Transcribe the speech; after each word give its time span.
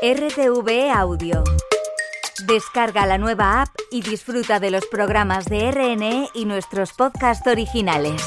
RTV 0.00 0.92
Audio. 0.94 1.42
Descarga 2.46 3.04
la 3.04 3.18
nueva 3.18 3.62
app 3.62 3.70
y 3.90 4.00
disfruta 4.02 4.60
de 4.60 4.70
los 4.70 4.86
programas 4.86 5.46
de 5.46 5.72
RNE 5.72 6.28
y 6.34 6.44
nuestros 6.44 6.92
podcasts 6.92 7.44
originales. 7.48 8.22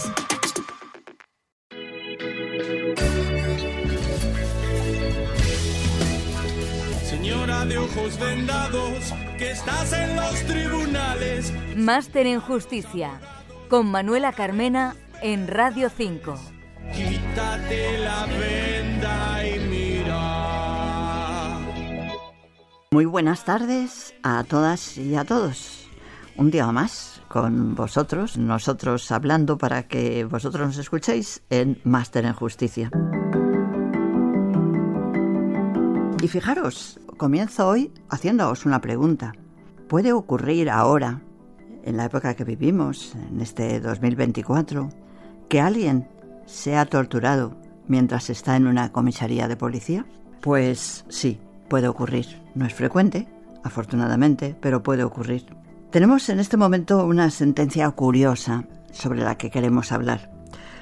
Señora 7.06 7.64
de 7.64 7.78
ojos 7.78 8.20
vendados, 8.20 9.14
que 9.38 9.52
estás 9.52 9.94
en 9.94 10.18
los 10.18 10.44
tribunales. 10.44 11.54
Máster 11.78 12.28
en 12.28 12.42
Justicia, 12.42 13.22
con 13.70 13.88
Manuela 13.88 14.34
Carmena 14.34 14.98
en 15.22 15.48
Radio 15.48 15.90
5. 15.90 16.36
Quítate 16.94 17.98
la 18.00 18.26
venda 18.26 19.01
Muy 22.94 23.06
buenas 23.06 23.46
tardes 23.46 24.14
a 24.22 24.44
todas 24.44 24.98
y 24.98 25.16
a 25.16 25.24
todos. 25.24 25.88
Un 26.36 26.52
día 26.52 26.70
más 26.74 27.22
con 27.30 27.74
vosotros, 27.74 28.38
nosotros 28.38 29.14
hablando 29.14 29.58
para 29.58 29.88
que 29.88 30.26
vosotros 30.26 30.68
nos 30.68 30.78
escuchéis 30.78 31.42
en 31.50 31.80
Máster 31.86 32.26
en 32.26 32.34
Justicia. 32.34 32.92
Y 36.22 36.28
fijaros, 36.28 37.00
comienzo 37.16 37.70
hoy 37.70 37.94
haciéndoos 38.10 38.66
una 38.66 38.82
pregunta. 38.82 39.32
¿Puede 39.88 40.12
ocurrir 40.12 40.70
ahora, 40.70 41.22
en 41.86 41.96
la 41.96 42.04
época 42.04 42.34
que 42.34 42.44
vivimos, 42.44 43.16
en 43.16 43.40
este 43.40 43.80
2024, 43.80 44.90
que 45.48 45.62
alguien 45.62 46.10
sea 46.46 46.86
torturado 46.86 47.56
mientras 47.88 48.30
está 48.30 48.58
en 48.58 48.68
una 48.68 48.92
comisaría 48.92 49.48
de 49.48 49.56
policía? 49.56 50.06
Pues 50.42 51.06
sí, 51.08 51.40
puede 51.72 51.88
ocurrir. 51.88 52.26
No 52.54 52.66
es 52.66 52.74
frecuente, 52.74 53.30
afortunadamente, 53.64 54.58
pero 54.60 54.84
puede 54.84 55.06
ocurrir. 55.06 55.46
Tenemos 55.90 56.28
en 56.28 56.42
este 56.42 56.58
momento 56.58 57.06
una 57.06 57.30
sentencia 57.30 57.90
curiosa 57.92 58.66
sobre 58.92 59.22
la 59.22 59.38
que 59.38 59.50
queremos 59.50 59.94
hablar. 59.94 60.34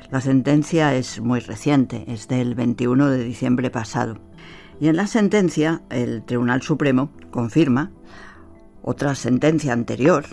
La 0.10 0.20
sentencia 0.20 0.96
es 0.96 1.22
muy 1.22 1.42
reciente, 1.42 2.06
es 2.08 2.28
del 2.28 2.56
21 2.56 3.12
de 3.12 3.24
diciembre 3.24 3.70
pasado. 3.70 4.18
Y 4.80 4.88
en 4.88 4.96
la 4.96 5.06
sentencia 5.06 5.84
el 5.92 6.24
Tribunal 6.24 6.64
Supremo 6.64 7.12
confirma 7.30 7.92
otra 8.82 9.14
sentencia 9.14 9.74
anterior 9.74 10.26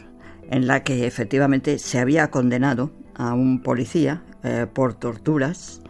en 0.50 0.66
la 0.66 0.82
que 0.84 1.06
efectivamente 1.06 1.78
se 1.78 1.98
había 1.98 2.30
condenado 2.30 2.92
a 3.14 3.34
un 3.34 3.60
policía 3.60 4.22
eh, 4.42 4.66
por 4.72 4.94
torturas 4.94 5.82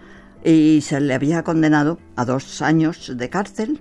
y 0.44 0.80
se 0.80 1.00
le 1.00 1.14
había 1.14 1.44
condenado 1.44 2.00
a 2.16 2.24
dos 2.24 2.62
años 2.62 3.12
de 3.16 3.30
cárcel 3.30 3.80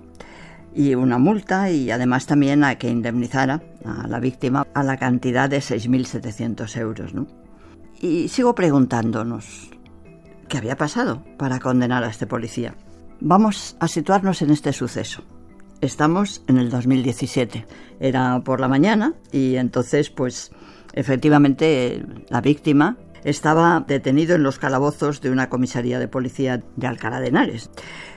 y 0.75 0.93
una 0.93 1.17
multa 1.17 1.71
y 1.71 1.89
además 1.89 2.25
también 2.27 2.63
a 2.63 2.75
que 2.75 2.89
indemnizara 2.89 3.63
a 3.85 4.07
la 4.07 4.19
víctima 4.19 4.67
a 4.73 4.83
la 4.83 4.97
cantidad 4.97 5.49
de 5.49 5.59
6.700 5.59 6.77
euros. 6.77 7.13
¿no? 7.13 7.27
Y 7.99 8.27
sigo 8.27 8.53
preguntándonos, 8.53 9.71
¿qué 10.49 10.57
había 10.57 10.75
pasado 10.75 11.23
para 11.37 11.59
condenar 11.59 12.03
a 12.03 12.09
este 12.09 12.27
policía? 12.27 12.75
Vamos 13.21 13.77
a 13.79 13.87
situarnos 13.87 14.41
en 14.41 14.51
este 14.51 14.73
suceso. 14.73 15.23
Estamos 15.79 16.43
en 16.47 16.57
el 16.57 16.69
2017. 16.69 17.65
Era 17.99 18.41
por 18.41 18.59
la 18.59 18.67
mañana 18.67 19.13
y 19.31 19.55
entonces, 19.55 20.09
pues, 20.09 20.51
efectivamente, 20.93 22.05
la 22.29 22.41
víctima 22.41 22.97
estaba 23.25 23.83
detenido 23.85 24.35
en 24.35 24.43
los 24.43 24.59
calabozos 24.59 25.19
de 25.19 25.31
una 25.31 25.49
comisaría 25.49 25.99
de 25.99 26.07
policía 26.07 26.63
de 26.75 26.87
Alcalá 26.87 27.19
de 27.19 27.27
Henares. 27.27 27.71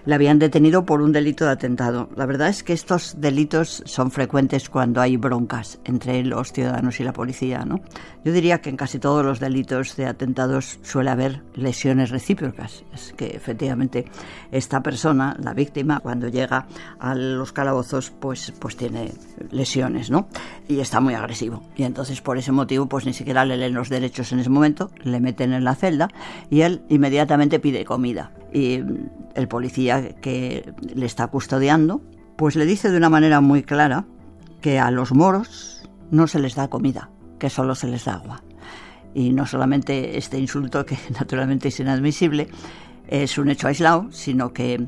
Le 0.09 0.15
habían 0.15 0.39
detenido 0.39 0.87
por 0.87 1.03
un 1.03 1.13
delito 1.13 1.45
de 1.45 1.51
atentado. 1.51 2.09
La 2.17 2.25
verdad 2.25 2.49
es 2.49 2.63
que 2.63 2.73
estos 2.73 3.21
delitos 3.21 3.83
son 3.85 4.11
frecuentes 4.11 4.71
cuando 4.71 5.03
hay 5.03 5.19
broncas 5.19 5.81
entre 5.85 6.25
los 6.25 6.51
ciudadanos 6.51 6.99
y 6.99 7.05
la 7.05 7.13
policía, 7.13 7.67
¿no? 7.67 7.83
Yo 8.25 8.33
diría 8.33 8.63
que 8.63 8.71
en 8.71 8.79
casi 8.79 8.99
todos 8.99 9.23
los 9.23 9.39
delitos 9.39 9.97
de 9.97 10.07
atentados 10.07 10.79
suele 10.81 11.11
haber 11.11 11.43
lesiones 11.55 12.09
recíprocas. 12.09 12.85
Es 12.95 13.13
que 13.13 13.27
efectivamente 13.27 14.07
esta 14.51 14.81
persona, 14.83 15.37
la 15.43 15.53
víctima, 15.53 16.01
cuando 16.01 16.29
llega 16.29 16.67
a 16.99 17.15
los 17.15 17.53
calabozos, 17.53 18.11
pues, 18.11 18.55
pues 18.59 18.79
tiene 18.79 19.13
lesiones, 19.51 20.11
¿no? 20.11 20.29
Y 20.69 20.81
está 20.81 21.01
muy 21.01 21.13
agresivo. 21.13 21.63
Y 21.77 21.83
entonces 21.83 22.23
por 22.23 22.39
ese 22.39 22.51
motivo, 22.51 22.89
pues 22.89 23.05
ni 23.05 23.13
siquiera 23.13 23.45
le 23.45 23.59
leen 23.59 23.75
los 23.75 23.91
derechos 23.91 24.33
en 24.33 24.39
ese 24.39 24.49
momento, 24.49 24.91
le 25.03 25.21
meten 25.21 25.53
en 25.53 25.65
la 25.65 25.75
celda 25.75 26.09
y 26.49 26.63
él 26.63 26.81
inmediatamente 26.89 27.61
pide 27.61 27.85
comida. 27.85 28.33
Y 28.53 28.83
el 29.35 29.49
policía 29.49 30.17
que 30.21 30.73
le 30.95 31.07
está 31.07 31.29
custodiando, 31.29 32.03
pues 32.37 32.57
le 32.57 32.65
dice 32.65 32.91
de 32.91 32.97
una 32.97 33.11
manera 33.11 33.41
muy 33.41 33.63
clara 33.63 34.07
que 34.61 34.79
a 34.79 34.91
los 34.91 35.13
moros 35.13 35.89
no 36.11 36.27
se 36.27 36.39
les 36.39 36.55
da 36.55 36.69
comida, 36.69 37.11
que 37.39 37.51
solo 37.51 37.75
se 37.75 37.89
les 37.89 38.05
da 38.05 38.15
agua. 38.15 38.43
Y 39.15 39.33
no 39.33 39.47
solamente 39.47 40.19
este 40.19 40.39
insulto, 40.39 40.85
que 40.87 40.99
naturalmente 41.19 41.69
es 41.69 41.81
inadmisible, 41.81 42.49
es 43.07 43.39
un 43.39 43.51
hecho 43.51 43.69
aislado, 43.69 44.09
sino 44.13 44.53
que 44.53 44.87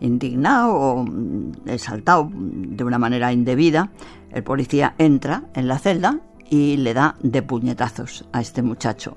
indignado 0.00 0.74
o 0.74 1.04
exaltado 1.66 2.30
de 2.34 2.84
una 2.84 2.98
manera 2.98 3.32
indebida, 3.32 3.90
el 4.30 4.42
policía 4.42 4.94
entra 4.98 5.44
en 5.54 5.68
la 5.68 5.78
celda 5.78 6.18
y 6.50 6.76
le 6.76 6.92
da 6.92 7.16
de 7.22 7.42
puñetazos 7.42 8.26
a 8.32 8.40
este 8.40 8.62
muchacho. 8.62 9.16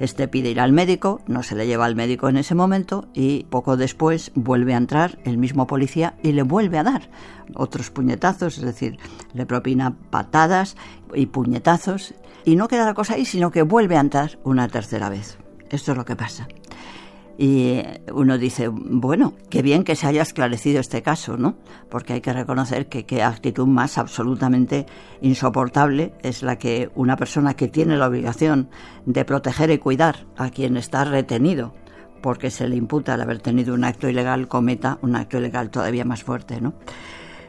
Este 0.00 0.28
pide 0.28 0.50
ir 0.50 0.60
al 0.60 0.72
médico, 0.72 1.20
no 1.26 1.42
se 1.42 1.54
le 1.54 1.66
lleva 1.66 1.84
al 1.84 1.94
médico 1.94 2.30
en 2.30 2.38
ese 2.38 2.54
momento 2.54 3.06
y 3.12 3.44
poco 3.44 3.76
después 3.76 4.32
vuelve 4.34 4.72
a 4.72 4.78
entrar 4.78 5.18
el 5.24 5.36
mismo 5.36 5.66
policía 5.66 6.14
y 6.22 6.32
le 6.32 6.42
vuelve 6.42 6.78
a 6.78 6.82
dar 6.82 7.10
otros 7.54 7.90
puñetazos, 7.90 8.56
es 8.56 8.64
decir, 8.64 8.98
le 9.34 9.44
propina 9.44 9.94
patadas 10.08 10.76
y 11.14 11.26
puñetazos 11.26 12.14
y 12.46 12.56
no 12.56 12.66
queda 12.66 12.86
la 12.86 12.94
cosa 12.94 13.14
ahí, 13.14 13.26
sino 13.26 13.50
que 13.50 13.60
vuelve 13.60 13.98
a 13.98 14.00
entrar 14.00 14.38
una 14.42 14.68
tercera 14.68 15.10
vez. 15.10 15.36
Esto 15.68 15.92
es 15.92 15.98
lo 15.98 16.06
que 16.06 16.16
pasa. 16.16 16.48
Y 17.42 17.80
uno 18.12 18.36
dice, 18.36 18.68
bueno, 18.68 19.32
qué 19.48 19.62
bien 19.62 19.82
que 19.82 19.96
se 19.96 20.06
haya 20.06 20.20
esclarecido 20.20 20.78
este 20.78 21.00
caso, 21.00 21.38
¿no? 21.38 21.56
Porque 21.88 22.12
hay 22.12 22.20
que 22.20 22.34
reconocer 22.34 22.90
que 22.90 23.06
qué 23.06 23.22
actitud 23.22 23.66
más 23.66 23.96
absolutamente 23.96 24.84
insoportable 25.22 26.12
es 26.22 26.42
la 26.42 26.58
que 26.58 26.90
una 26.94 27.16
persona 27.16 27.54
que 27.54 27.66
tiene 27.66 27.96
la 27.96 28.08
obligación 28.08 28.68
de 29.06 29.24
proteger 29.24 29.70
y 29.70 29.78
cuidar 29.78 30.26
a 30.36 30.50
quien 30.50 30.76
está 30.76 31.04
retenido 31.04 31.72
porque 32.20 32.50
se 32.50 32.68
le 32.68 32.76
imputa 32.76 33.14
el 33.14 33.22
haber 33.22 33.38
tenido 33.38 33.72
un 33.72 33.84
acto 33.84 34.06
ilegal, 34.06 34.46
cometa 34.46 34.98
un 35.00 35.16
acto 35.16 35.38
ilegal 35.38 35.70
todavía 35.70 36.04
más 36.04 36.22
fuerte, 36.22 36.60
¿no? 36.60 36.74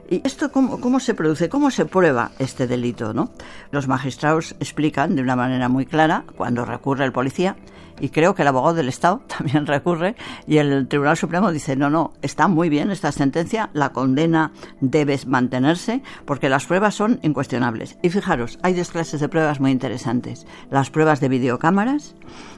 ¿Y 0.09 0.21
esto 0.25 0.53
cómo, 0.53 0.79
cómo, 0.79 1.01
se 1.01 1.13
produce? 1.13 1.49
¿Cómo 1.49 1.69
se 1.69 1.85
prueba 1.85 2.31
este 2.39 2.65
delito? 2.65 3.13
¿no? 3.13 3.31
Los 3.71 3.89
magistrados 3.89 4.55
explican 4.59 5.15
de 5.15 5.21
una 5.21 5.37
manera 5.37 5.67
muy 5.67 5.85
clara 5.85 6.25
cuando 6.37 6.65
recurre 6.65 7.03
el 7.05 7.13
policía 7.13 7.55
y 8.01 8.09
creo 8.09 8.35
que 8.35 8.41
el 8.41 8.47
abogado 8.47 8.73
del 8.73 8.89
Estado 8.89 9.19
también 9.27 9.65
recurre 9.65 10.15
y 10.47 10.57
el 10.57 10.87
Tribunal 10.87 11.15
Supremo 11.15 11.51
dice, 11.51 11.75
no, 11.75 11.89
no, 11.89 12.13
está 12.21 12.47
muy 12.47 12.67
bien 12.67 12.91
esta 12.91 13.11
sentencia, 13.11 13.69
la 13.73 13.93
condena 13.93 14.51
debe 14.81 15.19
mantenerse 15.27 16.01
porque 16.25 16.49
las 16.49 16.65
pruebas 16.65 16.95
son 16.95 17.19
incuestionables. 17.21 17.97
Y 18.01 18.09
fijaros, 18.09 18.59
hay 18.63 18.73
dos 18.73 18.89
clases 18.89 19.21
de 19.21 19.29
pruebas 19.29 19.59
muy 19.59 19.71
interesantes, 19.71 20.47
las 20.69 20.89
pruebas 20.89 21.19
de 21.19 21.29
videocámaras 21.29 22.15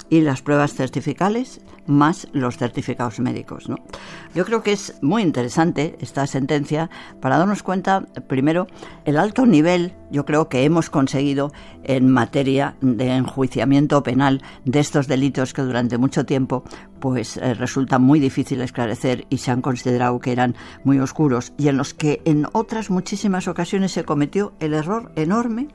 y 0.09 0.21
las 0.21 0.41
pruebas 0.41 0.73
certificales 0.73 1.61
más 1.85 2.27
los 2.31 2.57
certificados 2.57 3.19
médicos. 3.19 3.69
¿no? 3.69 3.77
Yo 4.33 4.45
creo 4.45 4.63
que 4.63 4.71
es 4.71 4.95
muy 5.01 5.21
interesante 5.21 5.97
esta 5.99 6.27
sentencia 6.27 6.89
para 7.21 7.37
darnos 7.37 7.63
cuenta, 7.63 8.05
primero, 8.27 8.67
el 9.05 9.17
alto 9.17 9.45
nivel, 9.45 9.93
yo 10.13 10.25
creo 10.25 10.47
que 10.47 10.63
hemos 10.63 10.91
conseguido 10.91 11.51
en 11.83 12.09
materia 12.09 12.75
de 12.81 13.15
enjuiciamiento 13.15 14.03
penal 14.03 14.43
de 14.63 14.79
estos 14.79 15.07
delitos 15.07 15.53
que 15.53 15.63
durante 15.63 15.97
mucho 15.97 16.23
tiempo 16.25 16.63
pues 16.99 17.35
eh, 17.37 17.55
resulta 17.55 17.97
muy 17.97 18.19
difícil 18.19 18.61
esclarecer 18.61 19.25
y 19.29 19.39
se 19.39 19.51
han 19.51 19.61
considerado 19.61 20.19
que 20.19 20.31
eran 20.31 20.55
muy 20.83 20.99
oscuros 20.99 21.51
y 21.57 21.67
en 21.67 21.77
los 21.77 21.95
que 21.95 22.21
en 22.25 22.45
otras 22.53 22.91
muchísimas 22.91 23.47
ocasiones 23.47 23.91
se 23.91 24.05
cometió 24.05 24.53
el 24.59 24.75
error 24.75 25.11
enorme 25.15 25.67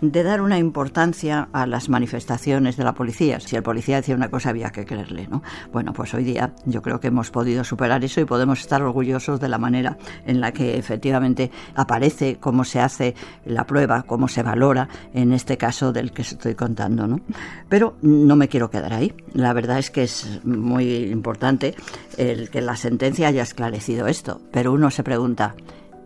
de 0.00 0.22
dar 0.22 0.40
una 0.40 0.58
importancia 0.58 1.48
a 1.52 1.66
las 1.66 1.88
manifestaciones 1.88 2.76
de 2.76 2.84
la 2.84 2.94
policía. 2.94 3.40
Si 3.40 3.56
el 3.56 3.62
policía 3.62 3.96
decía 3.96 4.14
una 4.14 4.30
cosa 4.30 4.50
había 4.50 4.70
que 4.70 4.84
creerle, 4.84 5.26
¿no? 5.28 5.42
Bueno, 5.72 5.92
pues 5.92 6.14
hoy 6.14 6.24
día 6.24 6.52
yo 6.64 6.82
creo 6.82 7.00
que 7.00 7.08
hemos 7.08 7.30
podido 7.30 7.64
superar 7.64 8.02
eso 8.04 8.20
y 8.20 8.24
podemos 8.24 8.60
estar 8.60 8.82
orgullosos 8.82 9.40
de 9.40 9.48
la 9.48 9.58
manera 9.58 9.98
en 10.24 10.40
la 10.40 10.52
que 10.52 10.78
efectivamente 10.78 11.50
aparece 11.74 12.38
cómo 12.40 12.64
se 12.64 12.80
hace 12.80 13.14
la 13.44 13.66
prueba, 13.66 14.02
cómo 14.04 14.28
se 14.28 14.42
valora 14.42 14.88
en 15.12 15.32
este 15.32 15.56
caso 15.56 15.92
del 15.92 16.12
que 16.12 16.22
estoy 16.22 16.54
contando, 16.54 17.06
¿no? 17.06 17.20
Pero 17.68 17.96
no 18.02 18.36
me 18.36 18.48
quiero 18.48 18.70
quedar 18.70 18.92
ahí. 18.92 19.14
La 19.32 19.52
verdad 19.52 19.78
es 19.78 19.90
que 19.90 20.02
es 20.02 20.40
muy 20.44 21.04
importante 21.04 21.74
el 22.16 22.50
que 22.50 22.60
la 22.60 22.76
sentencia 22.76 23.28
haya 23.28 23.42
esclarecido 23.42 24.06
esto, 24.06 24.40
pero 24.50 24.72
uno 24.72 24.90
se 24.90 25.02
pregunta 25.02 25.54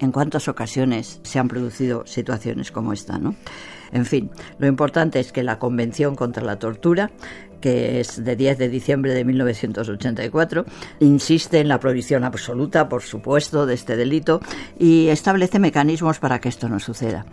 en 0.01 0.13
cuántas 0.13 0.49
ocasiones 0.49 1.21
se 1.23 1.39
han 1.39 1.49
producido 1.49 2.07
situaciones 2.07 2.71
como 2.71 2.93
esta, 2.93 3.19
¿no? 3.19 3.35
En 3.95 4.05
fin, 4.05 4.31
lo 4.59 4.67
importante 4.67 5.21
es 5.21 5.33
que 5.33 5.43
la 5.43 5.59
Convención 5.59 6.17
contra 6.17 6.45
la 6.45 6.59
Tortura 6.59 7.11
que 7.65 7.99
es 7.99 8.23
de 8.23 8.37
10 8.37 8.59
de 8.59 8.69
diciembre 8.69 9.15
de 9.15 9.25
1984, 9.25 10.67
insiste 11.01 11.61
en 11.61 11.69
la 11.69 11.81
prohibición 11.81 12.23
absoluta, 12.23 12.91
por 12.91 13.01
supuesto, 13.01 13.65
de 13.65 13.73
este 13.73 13.97
delito 13.97 14.43
y 14.79 15.09
establece 15.09 15.59
mecanismos 15.59 16.19
para 16.19 16.41
que 16.41 16.51
esto 16.51 16.69
no 16.69 16.79
suceda. 16.79 17.25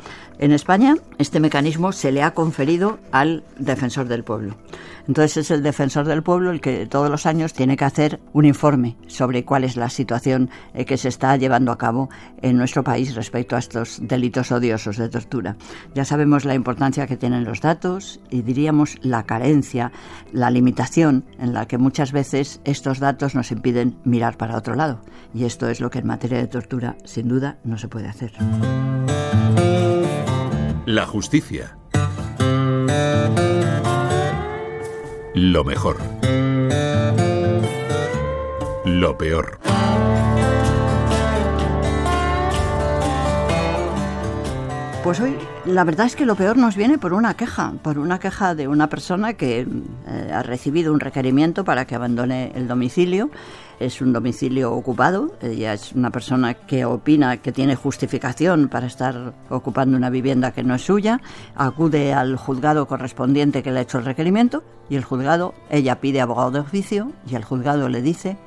En 0.42 0.52
España, 0.52 0.96
este 1.20 1.40
mecanismo 1.40 1.92
se 1.92 2.12
le 2.12 2.24
ha 2.24 2.34
conferido 2.34 2.98
al 3.12 3.44
defensor 3.60 4.08
del 4.08 4.24
pueblo. 4.24 4.56
Entonces 5.08 5.38
es 5.38 5.52
el 5.52 5.62
defensor 5.62 6.08
del 6.08 6.24
pueblo 6.24 6.50
el 6.50 6.62
que 6.62 6.88
todos 6.88 7.12
los 7.12 7.28
años 7.28 7.54
tiene 7.54 7.78
que 7.78 7.86
hacer 7.86 8.20
un 8.34 8.46
informe 8.46 8.98
sobre 9.06 9.46
cuál 9.46 9.64
es 9.64 9.76
la 9.76 9.92
situación 9.92 10.50
eh, 10.74 10.86
que 10.86 10.98
se 10.98 11.10
está 11.10 11.38
llevando 11.38 11.72
a 11.72 11.78
cabo 11.78 12.10
en 12.42 12.58
nuestro 12.58 12.84
país 12.84 13.14
respecto 13.14 13.56
a 13.56 13.60
estos 13.60 14.00
delitos 14.02 14.52
odiosos 14.52 14.98
de 14.98 15.10
tortura. 15.10 15.58
Ya 15.94 16.06
sabemos 16.06 16.44
la 16.44 16.56
importancia 16.56 17.06
que 17.06 17.18
tienen 17.18 17.44
los 17.44 17.62
datos 17.62 18.20
y 18.32 18.42
diríamos 18.42 18.98
la 19.04 19.28
carencia, 19.28 19.92
la 20.34 20.50
limitación 20.50 21.24
en 21.38 21.54
la 21.54 21.68
que 21.68 21.78
muchas 21.78 22.12
veces 22.12 22.62
estos 22.64 23.00
datos 23.00 23.36
nos 23.36 23.52
impiden 23.52 23.96
mirar 24.06 24.38
para 24.38 24.58
otro 24.58 24.74
lado. 24.74 25.02
Y 25.36 25.46
esto 25.46 25.70
es 25.70 25.82
lo 25.82 25.92
que 25.92 26.00
en 26.00 26.08
materia 26.08 26.40
de 26.40 26.48
tortura 26.48 26.96
sin 27.06 27.28
duda 27.28 27.60
no 27.64 27.78
se 27.78 27.88
puede 27.88 28.08
hacer. 28.08 28.32
La 30.88 31.06
justicia 31.06 31.78
Lo 35.36 35.64
mejor. 35.64 35.98
Lo 38.86 39.18
peor. 39.18 39.60
Pues 45.04 45.20
hoy 45.20 45.38
la 45.66 45.84
verdad 45.84 46.08
es 46.08 46.16
que 46.16 46.26
lo 46.26 46.36
peor 46.36 46.58
nos 46.58 46.76
viene 46.76 46.98
por 46.98 47.14
una 47.14 47.36
queja, 47.36 47.74
por 47.82 47.98
una 47.98 48.20
queja 48.20 48.56
de 48.56 48.68
una 48.68 48.88
persona 48.90 49.34
que 49.34 49.62
eh, 50.08 50.32
ha 50.34 50.44
recibido 50.44 50.94
un 50.94 51.00
requerimiento 51.00 51.64
para 51.64 51.86
que 51.86 51.96
abandone 51.96 52.52
el 52.56 52.68
domicilio. 52.68 53.30
Es 53.82 54.00
un 54.00 54.14
domicilio 54.14 54.74
ocupado, 54.74 55.36
ella 55.42 55.74
es 55.74 55.94
una 55.94 56.12
persona 56.12 56.54
que 56.54 56.86
opina 56.86 57.38
que 57.38 57.52
tiene 57.52 57.76
justificación 57.76 58.70
para 58.70 58.86
estar 58.86 59.34
ocupando 59.50 59.98
una 59.98 60.12
vivienda 60.12 60.52
que 60.52 60.64
no 60.64 60.76
es 60.76 60.84
suya, 60.84 61.20
acude 61.56 62.14
al 62.14 62.38
juzgado 62.38 62.88
correspondiente 62.88 63.64
que 63.64 63.72
le 63.72 63.80
ha 63.80 63.82
hecho 63.82 63.98
el 63.98 64.06
requerimiento 64.06 64.64
y 64.88 64.98
el 64.98 65.04
juzgado, 65.04 65.56
ella 65.72 66.00
pide 66.00 66.22
abogado 66.22 66.52
de 66.52 66.60
oficio 66.60 67.12
y 67.28 67.34
el 67.34 67.44
juzgado 67.44 67.90
le 67.90 68.04
dice, 68.04 68.38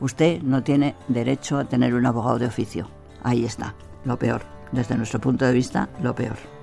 usted 0.00 0.42
no 0.42 0.64
tiene 0.64 0.96
derecho 1.06 1.58
a 1.58 1.66
tener 1.66 1.94
un 1.94 2.04
abogado 2.06 2.40
de 2.40 2.46
oficio. 2.46 2.88
Ahí 3.22 3.44
está, 3.44 3.74
lo 4.04 4.18
peor 4.18 4.42
desde 4.72 4.96
nuestro 4.96 5.20
punto 5.20 5.44
de 5.44 5.52
vista, 5.52 5.88
lo 6.02 6.14
peor. 6.14 6.59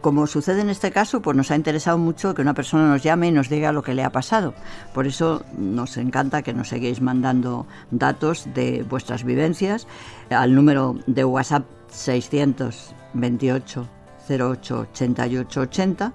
Como 0.00 0.28
sucede 0.28 0.60
en 0.60 0.70
este 0.70 0.92
caso, 0.92 1.20
pues 1.20 1.36
nos 1.36 1.50
ha 1.50 1.56
interesado 1.56 1.98
mucho 1.98 2.32
que 2.34 2.42
una 2.42 2.54
persona 2.54 2.88
nos 2.88 3.02
llame 3.02 3.26
y 3.28 3.32
nos 3.32 3.48
diga 3.48 3.72
lo 3.72 3.82
que 3.82 3.94
le 3.94 4.04
ha 4.04 4.12
pasado. 4.12 4.54
Por 4.94 5.08
eso 5.08 5.42
nos 5.56 5.96
encanta 5.96 6.42
que 6.42 6.54
nos 6.54 6.68
seguís 6.68 7.00
mandando 7.00 7.66
datos 7.90 8.46
de 8.54 8.84
vuestras 8.88 9.24
vivencias 9.24 9.88
al 10.30 10.54
número 10.54 10.96
de 11.06 11.24
WhatsApp 11.24 11.64
628 11.88 13.88
08 14.28 14.80
88 14.80 15.60
80 15.60 16.12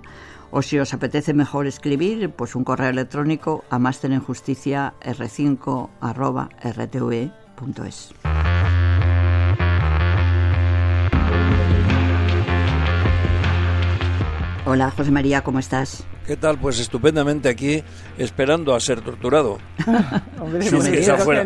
o 0.51 0.61
si 0.61 0.77
os 0.77 0.93
apetece 0.93 1.33
mejor 1.33 1.65
escribir, 1.65 2.29
pues 2.29 2.55
un 2.55 2.63
correo 2.63 2.89
electrónico 2.89 3.65
a 3.71 3.79
másterenjusticia 3.79 4.93
r5 5.01 5.89
rtv.es. 6.63 8.13
Hola, 14.65 14.91
José 14.91 15.11
María, 15.11 15.41
¿cómo 15.43 15.59
estás? 15.59 16.05
¿Qué 16.25 16.37
tal? 16.37 16.57
Pues 16.57 16.79
estupendamente 16.79 17.49
aquí, 17.49 17.83
esperando 18.17 18.73
a 18.73 18.79
ser 18.79 19.01
torturado. 19.01 19.57
si, 20.61 20.77
es 20.77 20.89
que 20.89 20.99
esa 20.99 21.17
fuera, 21.17 21.45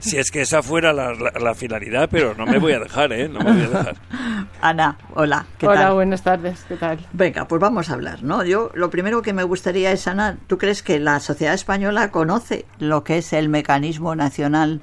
si, 0.00 0.16
es 0.16 0.30
que, 0.32 0.40
esa 0.40 0.60
fuera 0.60 0.92
la, 0.92 1.54
finalidad, 1.54 2.08
pero 2.10 2.34
no 2.34 2.44
me 2.44 2.58
voy 2.58 2.72
a 2.72 2.80
dejar, 2.80 3.12
¿eh? 3.12 3.28
No 3.28 3.38
me 3.38 3.52
voy 3.52 3.62
a 3.62 3.68
dejar. 3.68 3.96
Ana, 4.60 4.98
hola, 5.14 5.46
¿qué 5.58 5.68
hola, 5.68 5.92
buenas 5.92 6.22
tardes, 6.22 6.64
¿qué 6.66 6.74
tal? 6.74 6.98
Venga, 7.12 7.46
pues 7.46 7.60
vamos 7.60 7.88
a 7.88 7.92
hablar, 7.92 8.24
¿no? 8.24 8.44
Yo 8.44 8.72
lo 8.74 8.90
primero 8.90 9.22
que 9.22 9.32
me 9.32 9.44
gustaría 9.44 9.92
es, 9.92 10.08
Ana, 10.08 10.36
¿tú 10.48 10.58
crees 10.58 10.82
que 10.82 10.98
la 10.98 11.20
sociedad 11.20 11.54
española 11.54 12.10
conoce 12.10 12.64
lo 12.80 13.04
que 13.04 13.18
es 13.18 13.32
el 13.32 13.48
mecanismo 13.48 14.16
nacional 14.16 14.82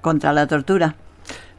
contra 0.00 0.32
la 0.32 0.46
tortura? 0.46 0.96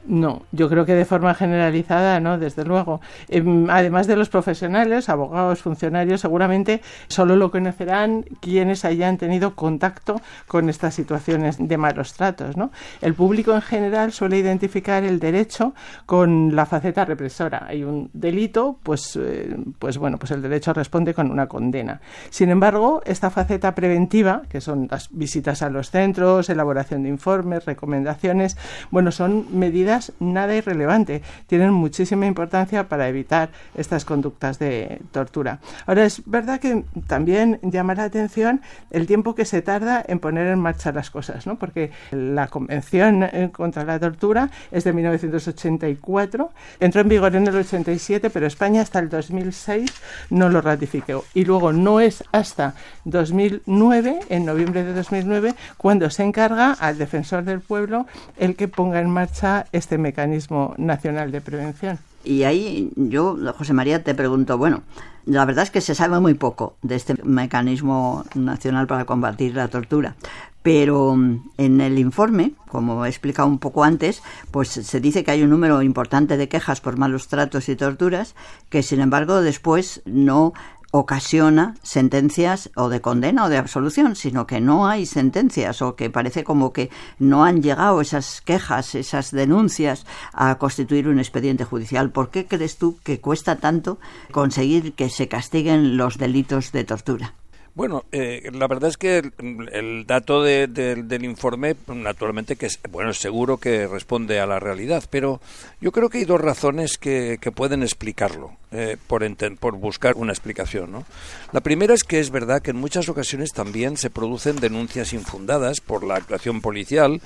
No, 0.05 0.43
yo 0.51 0.67
creo 0.67 0.85
que 0.85 0.95
de 0.95 1.05
forma 1.05 1.35
generalizada, 1.35 2.19
no, 2.19 2.39
desde 2.39 2.65
luego. 2.65 3.01
Em, 3.29 3.69
además 3.69 4.07
de 4.07 4.15
los 4.15 4.29
profesionales, 4.29 5.09
abogados, 5.09 5.61
funcionarios, 5.61 6.21
seguramente 6.21 6.81
solo 7.07 7.35
lo 7.35 7.51
conocerán 7.51 8.25
quienes 8.39 8.83
hayan 8.83 9.17
tenido 9.17 9.55
contacto 9.55 10.19
con 10.47 10.69
estas 10.69 10.95
situaciones 10.95 11.57
de 11.59 11.77
malos 11.77 12.13
tratos, 12.13 12.57
¿no? 12.57 12.71
El 13.01 13.13
público 13.13 13.53
en 13.53 13.61
general 13.61 14.11
suele 14.11 14.39
identificar 14.39 15.03
el 15.03 15.19
derecho 15.19 15.75
con 16.07 16.55
la 16.55 16.65
faceta 16.65 17.05
represora. 17.05 17.65
Hay 17.67 17.83
un 17.83 18.09
delito, 18.13 18.79
pues, 18.81 19.15
eh, 19.21 19.55
pues 19.77 19.99
bueno, 19.99 20.17
pues 20.17 20.31
el 20.31 20.41
derecho 20.41 20.73
responde 20.73 21.13
con 21.13 21.29
una 21.29 21.47
condena. 21.47 22.01
Sin 22.31 22.49
embargo, 22.49 23.03
esta 23.05 23.29
faceta 23.29 23.75
preventiva, 23.75 24.41
que 24.49 24.61
son 24.61 24.87
las 24.89 25.09
visitas 25.11 25.61
a 25.61 25.69
los 25.69 25.91
centros, 25.91 26.49
elaboración 26.49 27.03
de 27.03 27.09
informes, 27.09 27.65
recomendaciones, 27.65 28.57
bueno, 28.89 29.11
son 29.11 29.45
medidas 29.51 29.90
nada 30.19 30.55
irrelevante, 30.55 31.21
tienen 31.47 31.71
muchísima 31.73 32.25
importancia 32.25 32.87
para 32.87 33.07
evitar 33.07 33.49
estas 33.75 34.05
conductas 34.05 34.59
de 34.59 35.01
tortura. 35.11 35.59
Ahora, 35.85 36.05
es 36.05 36.21
verdad 36.25 36.59
que 36.59 36.83
también 37.07 37.59
llama 37.61 37.95
la 37.95 38.03
atención 38.03 38.61
el 38.89 39.07
tiempo 39.07 39.35
que 39.35 39.45
se 39.45 39.61
tarda 39.61 40.03
en 40.07 40.19
poner 40.19 40.47
en 40.47 40.59
marcha 40.59 40.91
las 40.91 41.09
cosas, 41.09 41.47
¿no? 41.47 41.57
porque 41.57 41.91
la 42.11 42.47
Convención 42.47 43.23
eh, 43.23 43.49
contra 43.51 43.83
la 43.83 43.99
Tortura 43.99 44.49
es 44.71 44.83
de 44.83 44.93
1984, 44.93 46.51
entró 46.79 47.01
en 47.01 47.09
vigor 47.09 47.35
en 47.35 47.47
el 47.47 47.55
87, 47.55 48.29
pero 48.29 48.47
España 48.47 48.81
hasta 48.81 48.99
el 48.99 49.09
2006 49.09 49.91
no 50.29 50.49
lo 50.49 50.61
ratificó. 50.61 51.25
Y 51.33 51.45
luego 51.45 51.73
no 51.73 51.99
es 51.99 52.23
hasta 52.31 52.73
2009, 53.05 54.19
en 54.29 54.45
noviembre 54.45 54.83
de 54.83 54.93
2009, 54.93 55.55
cuando 55.77 56.09
se 56.09 56.23
encarga 56.23 56.73
al 56.73 56.97
defensor 56.97 57.43
del 57.43 57.61
pueblo 57.61 58.05
el 58.37 58.55
que 58.55 58.67
ponga 58.67 58.99
en 58.99 59.09
marcha 59.09 59.65
este 59.81 59.97
mecanismo 59.97 60.73
nacional 60.77 61.31
de 61.31 61.41
prevención. 61.41 61.99
Y 62.23 62.43
ahí 62.43 62.91
yo, 62.95 63.35
José 63.57 63.73
María, 63.73 64.03
te 64.03 64.13
pregunto, 64.13 64.57
bueno, 64.57 64.83
la 65.25 65.43
verdad 65.45 65.63
es 65.63 65.71
que 65.71 65.81
se 65.81 65.95
sabe 65.95 66.19
muy 66.19 66.35
poco 66.35 66.75
de 66.81 66.95
este 66.95 67.15
mecanismo 67.23 68.23
nacional 68.35 68.87
para 68.87 69.05
combatir 69.05 69.55
la 69.55 69.67
tortura, 69.67 70.15
pero 70.61 71.15
mm, 71.15 71.49
en 71.57 71.81
el 71.81 71.97
informe, 71.97 72.53
como 72.67 73.05
he 73.05 73.09
explicado 73.09 73.47
un 73.47 73.57
poco 73.57 73.83
antes, 73.83 74.21
pues 74.51 74.69
se 74.69 74.99
dice 74.99 75.23
que 75.23 75.31
hay 75.31 75.41
un 75.43 75.49
número 75.49 75.81
importante 75.81 76.37
de 76.37 76.47
quejas 76.47 76.79
por 76.79 76.97
malos 76.97 77.27
tratos 77.27 77.69
y 77.69 77.75
torturas 77.75 78.35
que, 78.69 78.83
sin 78.83 79.01
embargo, 79.01 79.41
después 79.41 80.01
no 80.05 80.53
ocasiona 80.91 81.75
sentencias 81.81 82.69
o 82.75 82.89
de 82.89 83.01
condena 83.01 83.45
o 83.45 83.49
de 83.49 83.57
absolución, 83.57 84.15
sino 84.15 84.45
que 84.45 84.61
no 84.61 84.87
hay 84.87 85.05
sentencias 85.05 85.81
o 85.81 85.95
que 85.95 86.09
parece 86.09 86.43
como 86.43 86.73
que 86.73 86.89
no 87.17 87.43
han 87.43 87.61
llegado 87.61 88.01
esas 88.01 88.41
quejas, 88.41 88.95
esas 88.95 89.31
denuncias 89.31 90.05
a 90.33 90.55
constituir 90.55 91.07
un 91.07 91.19
expediente 91.19 91.63
judicial. 91.63 92.11
¿Por 92.11 92.29
qué 92.29 92.45
crees 92.45 92.77
tú 92.77 92.97
que 93.03 93.19
cuesta 93.19 93.55
tanto 93.55 93.99
conseguir 94.31 94.93
que 94.93 95.09
se 95.09 95.27
castiguen 95.27 95.97
los 95.97 96.17
delitos 96.17 96.71
de 96.71 96.83
tortura? 96.83 97.40
Bueno, 97.73 98.03
eh, 98.11 98.49
la 98.53 98.67
verdad 98.67 98.89
es 98.89 98.97
que 98.97 99.31
el, 99.71 100.05
dato 100.05 100.43
del 100.43 101.23
informe, 101.23 101.77
naturalmente, 101.87 102.57
que 102.57 102.65
es, 102.65 102.77
bueno, 102.89 103.13
seguro 103.13 103.59
que 103.59 103.87
responde 103.87 104.41
a 104.41 104.45
la 104.45 104.59
realidad, 104.59 105.05
pero 105.09 105.39
yo 105.79 105.93
creo 105.93 106.09
que 106.09 106.17
hay 106.17 106.25
dos 106.25 106.41
razones 106.41 106.97
que, 106.97 107.39
pueden 107.55 107.81
explicarlo, 107.81 108.57
eh, 108.71 108.97
por, 109.07 109.23
por 109.55 109.77
buscar 109.77 110.15
una 110.17 110.33
explicación. 110.33 110.91
¿no? 110.91 111.05
La 111.53 111.61
primera 111.61 111.93
es 111.93 112.03
que 112.03 112.19
es 112.19 112.29
verdad 112.29 112.61
que 112.61 112.71
en 112.71 112.77
muchas 112.77 113.07
ocasiones 113.07 113.53
también 113.53 113.95
se 113.95 114.09
producen 114.09 114.57
denuncias 114.57 115.13
infundadas 115.13 115.79
por 115.79 116.03
la 116.03 116.15
actuación 116.15 116.59
policial, 116.59 117.21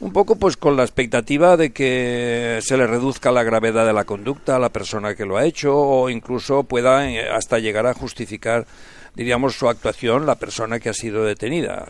un 0.00 0.14
poco 0.14 0.36
pues 0.36 0.56
con 0.56 0.78
la 0.78 0.82
expectativa 0.82 1.58
de 1.58 1.72
que 1.72 2.60
se 2.62 2.78
le 2.78 2.86
reduzca 2.86 3.32
la 3.32 3.42
gravedad 3.42 3.84
de 3.84 3.92
la 3.92 4.04
conducta 4.04 4.56
a 4.56 4.60
la 4.60 4.70
persona 4.70 5.14
que 5.14 5.26
lo 5.26 5.36
ha 5.36 5.44
hecho 5.44 5.76
o 5.76 6.08
incluso 6.08 6.64
pueda 6.64 7.10
eh, 7.10 7.28
hasta 7.28 7.58
llegar 7.58 7.86
a 7.86 7.92
justificar 7.92 8.66
diríamos, 9.14 9.54
su 9.54 9.68
actuación 9.68 10.26
la 10.26 10.36
persona 10.36 10.78
que 10.80 10.88
ha 10.88 10.94
sido 10.94 11.24
detenida. 11.24 11.86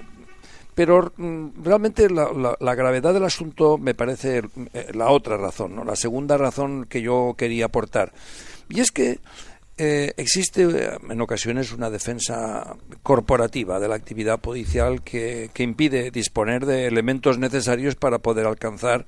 Pero 0.74 1.12
mm, 1.16 1.62
realmente 1.62 2.08
la, 2.08 2.74
gravedad 2.74 3.12
del 3.12 3.24
asunto 3.24 3.76
me 3.76 3.94
parece 3.94 4.42
eh, 4.72 4.86
la 4.94 5.10
otra 5.10 5.36
razón, 5.36 5.74
¿no? 5.74 5.84
la 5.84 5.96
segunda 5.96 6.38
razón 6.38 6.86
que 6.86 7.02
yo 7.02 7.34
quería 7.36 7.66
aportar. 7.66 8.12
Y 8.68 8.80
es 8.80 8.90
que 8.90 9.18
eh, 9.82 10.12
existe 10.18 10.64
eh, 10.64 10.90
en 11.08 11.20
ocasiones 11.22 11.72
una 11.72 11.88
defensa 11.88 12.76
corporativa 13.02 13.80
de 13.80 13.88
la 13.88 13.94
actividad 13.94 14.38
policial 14.38 15.00
que, 15.00 15.48
que 15.54 15.62
impide 15.62 16.10
disponer 16.10 16.66
de 16.66 16.86
elementos 16.86 17.38
necesarios 17.38 17.94
para 17.94 18.18
poder 18.18 18.46
alcanzar 18.46 19.06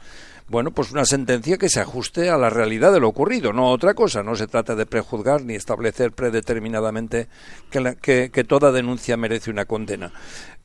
bueno, 0.48 0.70
pues 0.70 0.90
una 0.90 1.04
sentencia 1.04 1.58
que 1.58 1.68
se 1.68 1.80
ajuste 1.80 2.30
a 2.30 2.38
la 2.38 2.48
realidad 2.48 2.90
de 2.90 3.00
lo 3.00 3.08
ocurrido, 3.08 3.52
no 3.52 3.70
otra 3.70 3.92
cosa. 3.92 4.22
No 4.22 4.34
se 4.34 4.46
trata 4.46 4.74
de 4.74 4.86
prejuzgar 4.86 5.44
ni 5.44 5.54
establecer 5.54 6.12
predeterminadamente 6.12 7.28
que, 7.70 8.30
que 8.30 8.44
toda 8.44 8.72
denuncia 8.72 9.16
merece 9.16 9.50
una 9.50 9.66
condena. 9.66 10.12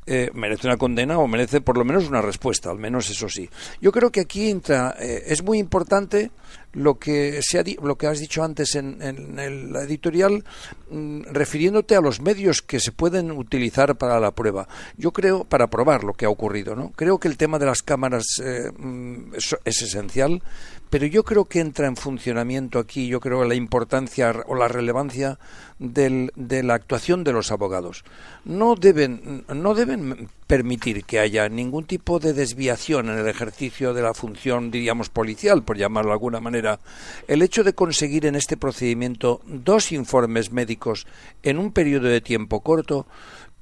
Eh, 0.09 0.31
merece 0.33 0.67
una 0.67 0.77
condena 0.77 1.19
o 1.19 1.27
merece 1.27 1.59
por 1.59 1.77
lo 1.77 1.83
menos 1.83 2.07
una 2.07 2.21
respuesta, 2.21 2.71
al 2.71 2.79
menos 2.79 3.09
eso 3.09 3.27
sí. 3.27 3.49
Yo 3.81 3.91
creo 3.91 4.09
que 4.09 4.21
aquí 4.21 4.49
entra, 4.49 4.95
eh, 4.97 5.23
es 5.27 5.43
muy 5.43 5.59
importante 5.59 6.31
lo 6.71 6.97
que, 6.97 7.41
se 7.41 7.59
ha, 7.59 7.63
lo 7.81 7.97
que 7.97 8.07
has 8.07 8.19
dicho 8.19 8.41
antes 8.41 8.75
en, 8.75 9.01
el 9.01 9.75
editorial, 9.75 10.45
mm, 10.89 11.23
refiriéndote 11.23 11.97
a 11.97 12.01
los 12.01 12.21
medios 12.21 12.61
que 12.61 12.79
se 12.79 12.93
pueden 12.93 13.31
utilizar 13.31 13.97
para 13.97 14.17
la 14.21 14.31
prueba. 14.31 14.69
Yo 14.95 15.11
creo, 15.11 15.43
para 15.43 15.67
probar 15.67 16.05
lo 16.05 16.13
que 16.13 16.25
ha 16.25 16.29
ocurrido, 16.29 16.73
¿no? 16.73 16.93
Creo 16.95 17.19
que 17.19 17.27
el 17.27 17.35
tema 17.35 17.59
de 17.59 17.65
las 17.65 17.83
cámaras 17.83 18.25
eh, 18.41 18.71
mm, 18.77 19.33
es 19.65 19.81
esencial, 19.81 20.41
pero 20.89 21.06
yo 21.06 21.24
creo 21.24 21.46
que 21.46 21.60
entra 21.60 21.88
en 21.88 21.96
funcionamiento 21.96 22.79
aquí, 22.79 23.08
yo 23.08 23.20
creo 23.20 23.44
la 23.46 23.56
importancia 23.56 24.34
o 24.48 24.56
la 24.56 24.67
relevancia 24.67 25.39
del, 25.79 26.32
de 26.36 26.63
la 26.63 26.75
actuación 26.75 27.24
de 27.24 27.34
los 27.34 27.51
abogados. 27.51 28.03
No 28.46 28.75
deben, 28.75 29.44
no 29.53 29.74
deben 29.74 30.29
permitir 30.48 31.03
que 31.03 31.20
haya 31.20 31.50
ningún 31.50 31.86
tipo 31.86 32.20
de 32.20 32.34
desviación 32.34 33.10
en 33.10 33.17
el 33.20 33.27
ejercicio 33.27 33.94
de 33.94 34.01
la 34.01 34.13
función, 34.13 34.72
diríamos, 34.72 35.10
policial, 35.10 35.63
por 35.63 35.77
llamarlo 35.77 36.10
de 36.10 36.15
alguna 36.15 36.39
manera. 36.39 36.79
El 37.27 37.41
hecho 37.41 37.63
de 37.63 37.74
conseguir 37.74 38.25
en 38.25 38.36
este 38.36 38.56
procedimiento 38.56 39.41
dos 39.46 39.91
informes 39.91 40.51
médicos 40.51 41.06
en 41.44 41.58
un 41.58 41.72
periodo 41.72 42.08
de 42.08 42.22
tiempo 42.22 42.62
corto 42.62 43.08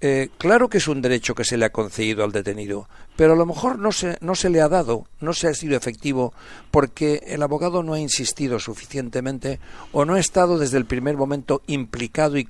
eh, 0.08 0.30
claro 0.38 0.70
que 0.70 0.78
es 0.78 0.88
un 0.88 1.02
derecho 1.02 1.34
que 1.34 1.44
se 1.44 1.58
le 1.58 1.66
ha 1.66 1.72
concedido 1.72 2.24
al 2.24 2.32
detenido, 2.32 2.88
pero 3.16 3.34
a 3.34 3.36
lo 3.36 3.48
mejor 3.48 3.80
no 3.80 3.92
se, 3.92 4.20
no 4.22 4.36
se 4.36 4.52
le 4.52 4.62
ha 4.62 4.70
dado, 4.70 5.08
no 5.20 5.34
se 5.34 5.48
ha 5.48 5.54
sido 5.56 5.76
efectivo 5.76 6.32
porque 6.70 7.24
el 7.26 7.42
abogado 7.42 7.82
no 7.82 7.96
ha 7.96 8.00
insistido 8.00 8.60
suficientemente 8.60 9.60
o 9.94 10.06
no 10.06 10.14
ha 10.14 10.20
estado 10.20 10.60
desde 10.60 10.78
el 10.78 10.86
primer 10.86 11.18
momento 11.18 11.64
implicado 11.66 12.38
y, 12.38 12.48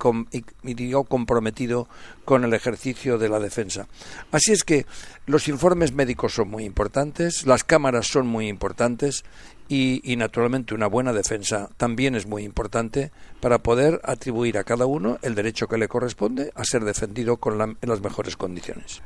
y, 0.64 0.92
comprometido 1.08 1.88
con 2.26 2.44
el 2.44 2.54
ejercicio 2.54 3.18
de 3.18 3.30
la 3.30 3.40
defensa. 3.40 3.88
Así 4.32 4.52
es 4.52 4.66
que 4.66 4.86
los 5.26 5.48
informes 5.48 5.94
médicos 5.94 6.34
son 6.34 6.50
muy 6.50 6.66
importantes, 6.66 7.46
las 7.46 7.64
cámaras 7.64 8.08
son 8.08 8.28
muy 8.28 8.50
importantes 8.50 9.24
y, 9.68 10.16
naturalmente 10.16 10.76
una 10.76 10.88
buena 10.88 11.12
defensa 11.12 11.70
también 11.78 12.16
es 12.16 12.28
muy 12.28 12.44
importante 12.44 13.12
para 13.40 13.60
poder 13.60 14.00
atribuir 14.04 14.58
a 14.58 14.64
cada 14.64 14.86
uno 14.86 15.18
el 15.22 15.36
derecho 15.36 15.68
que 15.68 15.78
le 15.78 15.88
corresponde 15.88 16.52
a 16.56 16.64
ser 16.64 16.84
defendido 16.84 17.38
con 17.38 17.60
en 17.60 17.90
las 17.90 18.02
mejores 18.02 18.38
condiciones. 18.38 19.02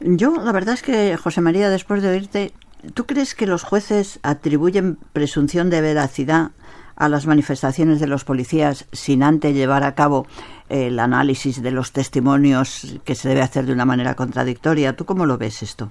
Yo, 0.00 0.36
la 0.36 0.52
verdad 0.52 0.74
es 0.74 0.82
que, 0.82 1.16
José 1.16 1.40
María, 1.40 1.68
después 1.68 2.02
de 2.02 2.08
oírte, 2.08 2.52
¿tú 2.94 3.04
crees 3.04 3.34
que 3.34 3.46
los 3.46 3.62
jueces 3.62 4.20
atribuyen 4.22 4.96
presunción 5.12 5.68
de 5.68 5.80
veracidad 5.82 6.52
a 6.96 7.08
las 7.08 7.26
manifestaciones 7.26 8.00
de 8.00 8.06
los 8.06 8.24
policías 8.24 8.86
sin 8.92 9.22
antes 9.22 9.54
llevar 9.54 9.84
a 9.84 9.94
cabo 9.94 10.26
el 10.68 10.98
análisis 10.98 11.62
de 11.62 11.70
los 11.70 11.92
testimonios 11.92 12.98
que 13.04 13.14
se 13.14 13.28
debe 13.28 13.42
hacer 13.42 13.66
de 13.66 13.72
una 13.72 13.84
manera 13.84 14.14
contradictoria? 14.14 14.94
¿Tú 14.94 15.04
cómo 15.04 15.26
lo 15.26 15.36
ves 15.36 15.62
esto? 15.62 15.90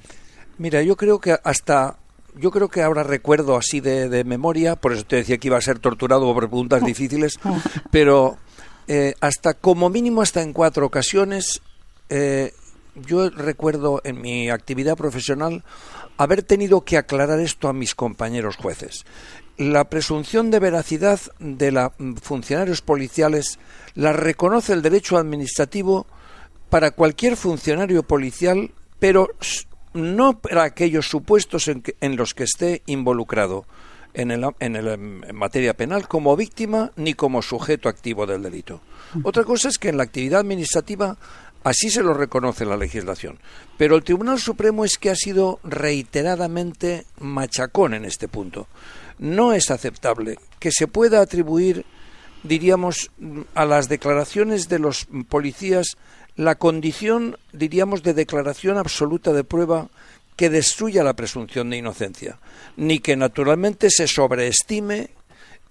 Mira, 0.57 0.81
yo 0.83 0.95
creo 0.97 1.19
que 1.19 1.37
hasta 1.43 1.97
yo 2.39 2.51
creo 2.51 2.69
que 2.69 2.81
ahora 2.81 3.03
recuerdo 3.03 3.57
así 3.57 3.79
de, 3.79 4.23
memoria, 4.23 4.75
por 4.75 4.93
eso 4.93 5.03
te 5.03 5.17
decía 5.17 5.37
que 5.37 5.47
iba 5.47 5.57
a 5.57 5.61
ser 5.61 5.79
torturado 5.79 6.33
por 6.33 6.47
preguntas 6.47 6.83
difíciles, 6.83 7.39
pero 7.91 8.37
eh, 8.87 9.13
hasta 9.19 9.53
como 9.53 9.89
mínimo 9.89 10.21
hasta 10.21 10.41
en 10.41 10.53
cuatro 10.53 10.85
ocasiones 10.85 11.61
eh, 12.09 12.53
yo 12.95 13.29
recuerdo 13.29 14.01
en 14.03 14.21
mi 14.21 14.49
actividad 14.49 14.97
profesional 14.97 15.63
haber 16.17 16.43
tenido 16.43 16.81
que 16.81 16.97
aclarar 16.97 17.39
esto 17.39 17.67
a 17.67 17.73
mis 17.73 17.95
compañeros 17.95 18.57
jueces. 18.57 19.05
La 19.57 19.89
presunción 19.89 20.51
de 20.51 20.59
veracidad 20.59 21.19
de 21.39 21.71
los 21.71 21.91
funcionarios 22.21 22.81
policiales 22.81 23.59
la 23.95 24.13
reconoce 24.13 24.73
el 24.73 24.81
derecho 24.81 25.17
administrativo 25.17 26.07
para 26.69 26.91
cualquier 26.91 27.35
funcionario 27.35 28.03
policial, 28.03 28.71
pero 28.99 29.29
no 29.93 30.39
para 30.39 30.63
aquellos 30.63 31.07
supuestos 31.07 31.67
en, 31.67 32.15
los 32.15 32.33
que 32.33 32.43
esté 32.43 32.81
involucrado 32.85 33.65
en, 34.13 34.31
el, 34.31 34.45
en, 34.59 35.35
materia 35.35 35.73
penal 35.73 36.07
como 36.07 36.35
víctima 36.35 36.91
ni 36.95 37.13
como 37.13 37.41
sujeto 37.41 37.89
activo 37.89 38.25
del 38.25 38.43
delito. 38.43 38.81
Otra 39.23 39.43
cosa 39.43 39.69
es 39.69 39.77
que 39.77 39.89
en 39.89 39.97
la 39.97 40.03
actividad 40.03 40.41
administrativa 40.41 41.17
así 41.63 41.89
se 41.89 42.03
lo 42.03 42.13
reconoce 42.13 42.65
la 42.65 42.77
legislación. 42.77 43.39
Pero 43.77 43.95
el 43.95 44.03
Tribunal 44.03 44.39
Supremo 44.39 44.85
es 44.85 44.97
que 44.97 45.09
ha 45.09 45.15
sido 45.15 45.59
reiteradamente 45.63 47.05
machacón 47.19 47.93
en 47.93 48.05
este 48.05 48.27
punto. 48.27 48.67
No 49.17 49.53
es 49.53 49.71
aceptable 49.71 50.37
que 50.59 50.71
se 50.71 50.87
pueda 50.87 51.21
atribuir, 51.21 51.85
diríamos, 52.43 53.11
a 53.53 53.65
las 53.65 53.89
declaraciones 53.89 54.69
de 54.69 54.79
los 54.79 55.07
policías 55.27 55.97
la 56.39 56.55
condición, 56.55 57.35
diríamos, 57.51 58.01
de 58.01 58.13
declaración 58.13 58.77
absoluta 58.77 59.33
de 59.33 59.43
prueba 59.43 59.89
que 60.37 60.49
destruya 60.49 61.03
la 61.03 61.13
presunción 61.13 61.69
de 61.69 61.75
inocencia, 61.75 62.39
ni 62.77 62.99
que 62.99 63.17
naturalmente 63.17 63.89
se 63.89 64.07
sobreestime 64.07 65.09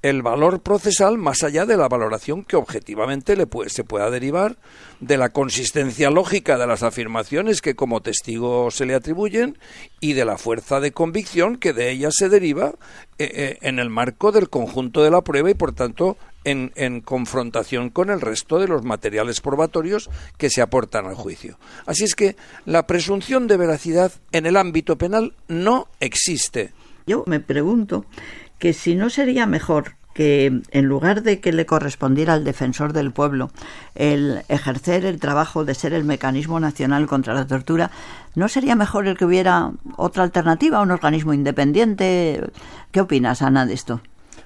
el 0.03 0.23
valor 0.23 0.61
procesal 0.61 1.19
más 1.19 1.43
allá 1.43 1.67
de 1.67 1.77
la 1.77 1.89
valoración 1.89 2.45
que 2.45 2.57
objetivamente 2.57 3.37
le 3.37 3.49
se 3.67 3.85
pueda 3.85 4.11
derivar 4.11 4.57
de 5.01 5.17
la 5.17 5.31
consistencia 5.31 6.11
lógica 6.11 6.57
de 6.57 6.67
las 6.67 6.83
afirmaciones 6.83 7.61
que 7.61 7.75
como 7.75 8.01
testigo 8.01 8.71
se 8.71 8.87
le 8.87 8.95
atribuyen 8.95 9.59
y 10.01 10.13
de 10.13 10.25
la 10.25 10.39
fuerza 10.39 10.79
de 10.79 10.93
convicción 10.93 11.57
que 11.57 11.73
de 11.73 11.91
ellas 11.91 12.15
se 12.17 12.29
deriva 12.29 12.75
eh, 13.19 13.31
eh, 13.35 13.59
en 13.63 13.81
el 13.81 13.91
marco 13.91 14.31
del 14.31 14.49
conjunto 14.49 15.03
de 15.03 15.11
la 15.11 15.23
prueba 15.23 15.51
y 15.51 15.55
por 15.55 15.73
tanto 15.73 16.17
en, 16.45 17.01
confrontación 17.03 17.91
con 17.91 18.09
el 18.09 18.21
resto 18.21 18.59
de 18.59 18.69
los 18.69 18.83
materiales 18.83 19.41
probatorios 19.41 20.09
que 20.39 20.49
se 20.49 20.63
aportan 20.63 21.07
al 21.07 21.15
juicio. 21.15 21.59
Así 21.85 22.05
es 22.05 22.15
que 22.15 22.37
la 22.65 22.87
presunción 22.87 23.47
de 23.47 23.57
veracidad 23.57 24.13
en 24.33 24.47
el 24.47 24.57
ámbito 24.57 24.97
penal 24.97 25.35
no 25.49 25.89
existe. 26.01 26.73
Yo 27.07 27.25
me 27.27 27.41
pregunto 27.41 28.07
que 28.59 28.73
si 28.73 28.95
no 28.95 29.11
sería 29.11 29.47
mejor 29.47 29.97
que 30.15 30.63
en 30.73 30.85
lugar 30.87 31.23
de 31.23 31.39
que 31.39 31.53
le 31.53 31.65
correspondiera 31.65 32.35
al 32.35 32.43
defensor 32.43 32.93
del 32.93 33.13
pueblo 33.13 33.51
el 33.95 34.43
ejercer 34.49 35.05
el 35.05 35.21
trabajo 35.21 35.65
de 35.65 35.75
ser 35.75 35.93
el 35.93 36.03
mecanismo 36.03 36.59
nacional 36.59 37.07
contra 37.07 37.35
la 37.35 37.47
tortura, 37.47 37.93
¿no 38.35 38.49
sería 38.49 38.75
mejor 38.75 39.07
el 39.07 39.17
que 39.17 39.25
hubiera 39.25 39.71
otra 39.97 40.25
alternativa, 40.25 40.83
un 40.83 40.91
organismo 40.91 41.35
independiente? 41.35 42.51
¿Qué 42.91 43.01
opinas, 43.01 43.43
Ana, 43.43 43.65
de 43.65 43.75
esto? 43.75 44.01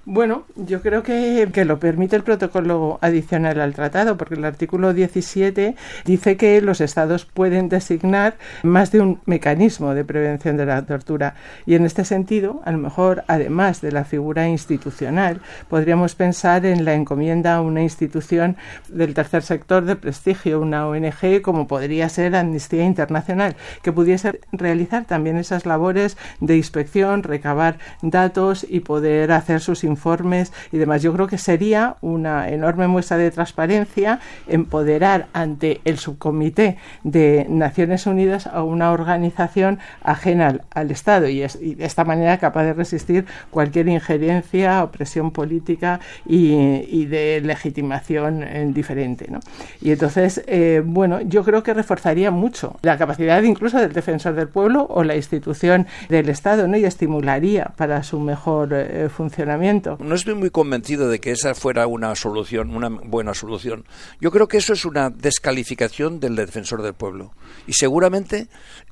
Bueno, 0.04 0.46
yo 0.56 0.82
creo 0.82 1.04
que, 1.04 1.48
que, 1.52 1.64
lo 1.64 1.78
permite 1.78 2.16
el 2.16 2.24
protocolo 2.24 2.98
adicional 3.02 3.60
al 3.60 3.72
tratado, 3.72 4.16
porque 4.16 4.34
el 4.34 4.44
artículo 4.44 4.92
17 4.94 5.76
dice 6.04 6.36
que 6.36 6.60
los 6.60 6.80
estados 6.80 7.24
pueden 7.24 7.68
designar 7.68 8.36
más 8.64 8.90
de 8.90 9.00
un 9.00 9.20
mecanismo 9.26 9.94
de 9.94 10.04
prevención 10.04 10.56
de 10.56 10.66
la 10.66 10.84
tortura. 10.86 11.36
Y 11.66 11.76
en 11.76 11.84
este 11.84 12.04
sentido, 12.04 12.62
a 12.64 12.72
lo 12.72 12.78
mejor, 12.78 13.22
además 13.28 13.80
de 13.80 13.92
la 13.92 14.04
figura 14.04 14.48
institucional, 14.48 15.40
podríamos 15.68 16.16
pensar 16.16 16.66
en 16.66 16.84
la 16.84 16.94
encomienda 16.94 17.54
a 17.54 17.60
una 17.60 17.82
institución 17.82 18.56
del 18.88 19.14
tercer 19.14 19.44
sector 19.44 19.84
de 19.84 19.94
prestigio, 19.94 20.60
una 20.60 20.88
ONG 20.88 21.42
como 21.42 21.68
podría 21.68 22.08
ser 22.08 22.34
Amnistía 22.34 22.84
Internacional, 22.84 23.54
que 23.82 23.92
pudiese 23.92 24.40
realizar 24.50 25.04
también 25.04 25.36
esas 25.36 25.64
labores 25.64 26.16
de 26.40 26.56
inspección, 26.56 27.22
recabar 27.22 27.78
datos 28.02 28.66
y 28.68 28.80
poder 28.80 29.30
hacer 29.30 29.60
sus 29.60 29.84
informes 29.92 30.52
y 30.72 30.78
demás. 30.78 31.02
Yo 31.02 31.12
creo 31.12 31.26
que 31.26 31.38
sería 31.38 31.96
una 32.00 32.48
enorme 32.48 32.86
muestra 32.88 33.16
de 33.16 33.30
transparencia 33.30 34.20
empoderar 34.48 35.26
ante 35.32 35.80
el 35.84 35.98
subcomité 35.98 36.78
de 37.04 37.46
Naciones 37.48 38.06
Unidas 38.06 38.46
a 38.46 38.62
una 38.62 38.92
organización 38.92 39.78
ajena 40.02 40.60
al, 40.70 40.90
Estado 40.90 41.28
y, 41.28 41.42
es, 41.42 41.58
de 41.60 41.84
esta 41.84 42.04
manera 42.04 42.38
capaz 42.38 42.64
de 42.64 42.74
resistir 42.74 43.24
cualquier 43.50 43.88
injerencia 43.88 44.84
o 44.84 44.90
presión 44.90 45.30
política 45.30 46.00
y, 46.26 47.06
de 47.06 47.40
legitimación 47.42 48.42
eh, 48.42 48.70
diferente. 48.72 49.26
¿no? 49.28 49.40
Y 49.80 49.90
entonces, 49.92 50.42
eh, 50.46 50.82
bueno, 50.84 51.20
yo 51.22 51.44
creo 51.44 51.62
que 51.62 51.74
reforzaría 51.74 52.30
mucho 52.30 52.76
la 52.82 52.96
capacidad 52.96 53.42
incluso 53.42 53.78
del 53.78 53.92
defensor 53.92 54.34
del 54.34 54.48
pueblo 54.48 54.86
o 54.88 55.02
la 55.04 55.16
institución 55.16 55.86
del 56.08 56.28
Estado 56.28 56.68
¿no? 56.68 56.76
y 56.76 56.84
estimularía 56.84 57.72
para 57.76 58.02
su 58.02 58.20
mejor 58.20 58.70
eh, 58.72 59.08
funcionamiento 59.08 59.81
no 59.98 60.14
estoy 60.14 60.34
muy 60.34 60.50
convencido 60.50 61.08
de 61.08 61.20
que 61.20 61.30
esa 61.32 61.54
fuera 61.54 61.86
una 61.86 62.14
solución, 62.14 62.74
una 62.74 62.88
buena 62.88 63.34
solución. 63.34 63.84
Yo 64.20 64.30
creo 64.30 64.48
que 64.48 64.58
eso 64.58 64.72
es 64.72 64.84
una 64.84 65.10
descalificación 65.10 66.20
del 66.20 66.36
defensor 66.36 66.82
del 66.82 66.94
pueblo. 66.94 67.32
Y 67.66 67.72
seguramente 67.74 68.48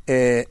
eh, 0.06 0.46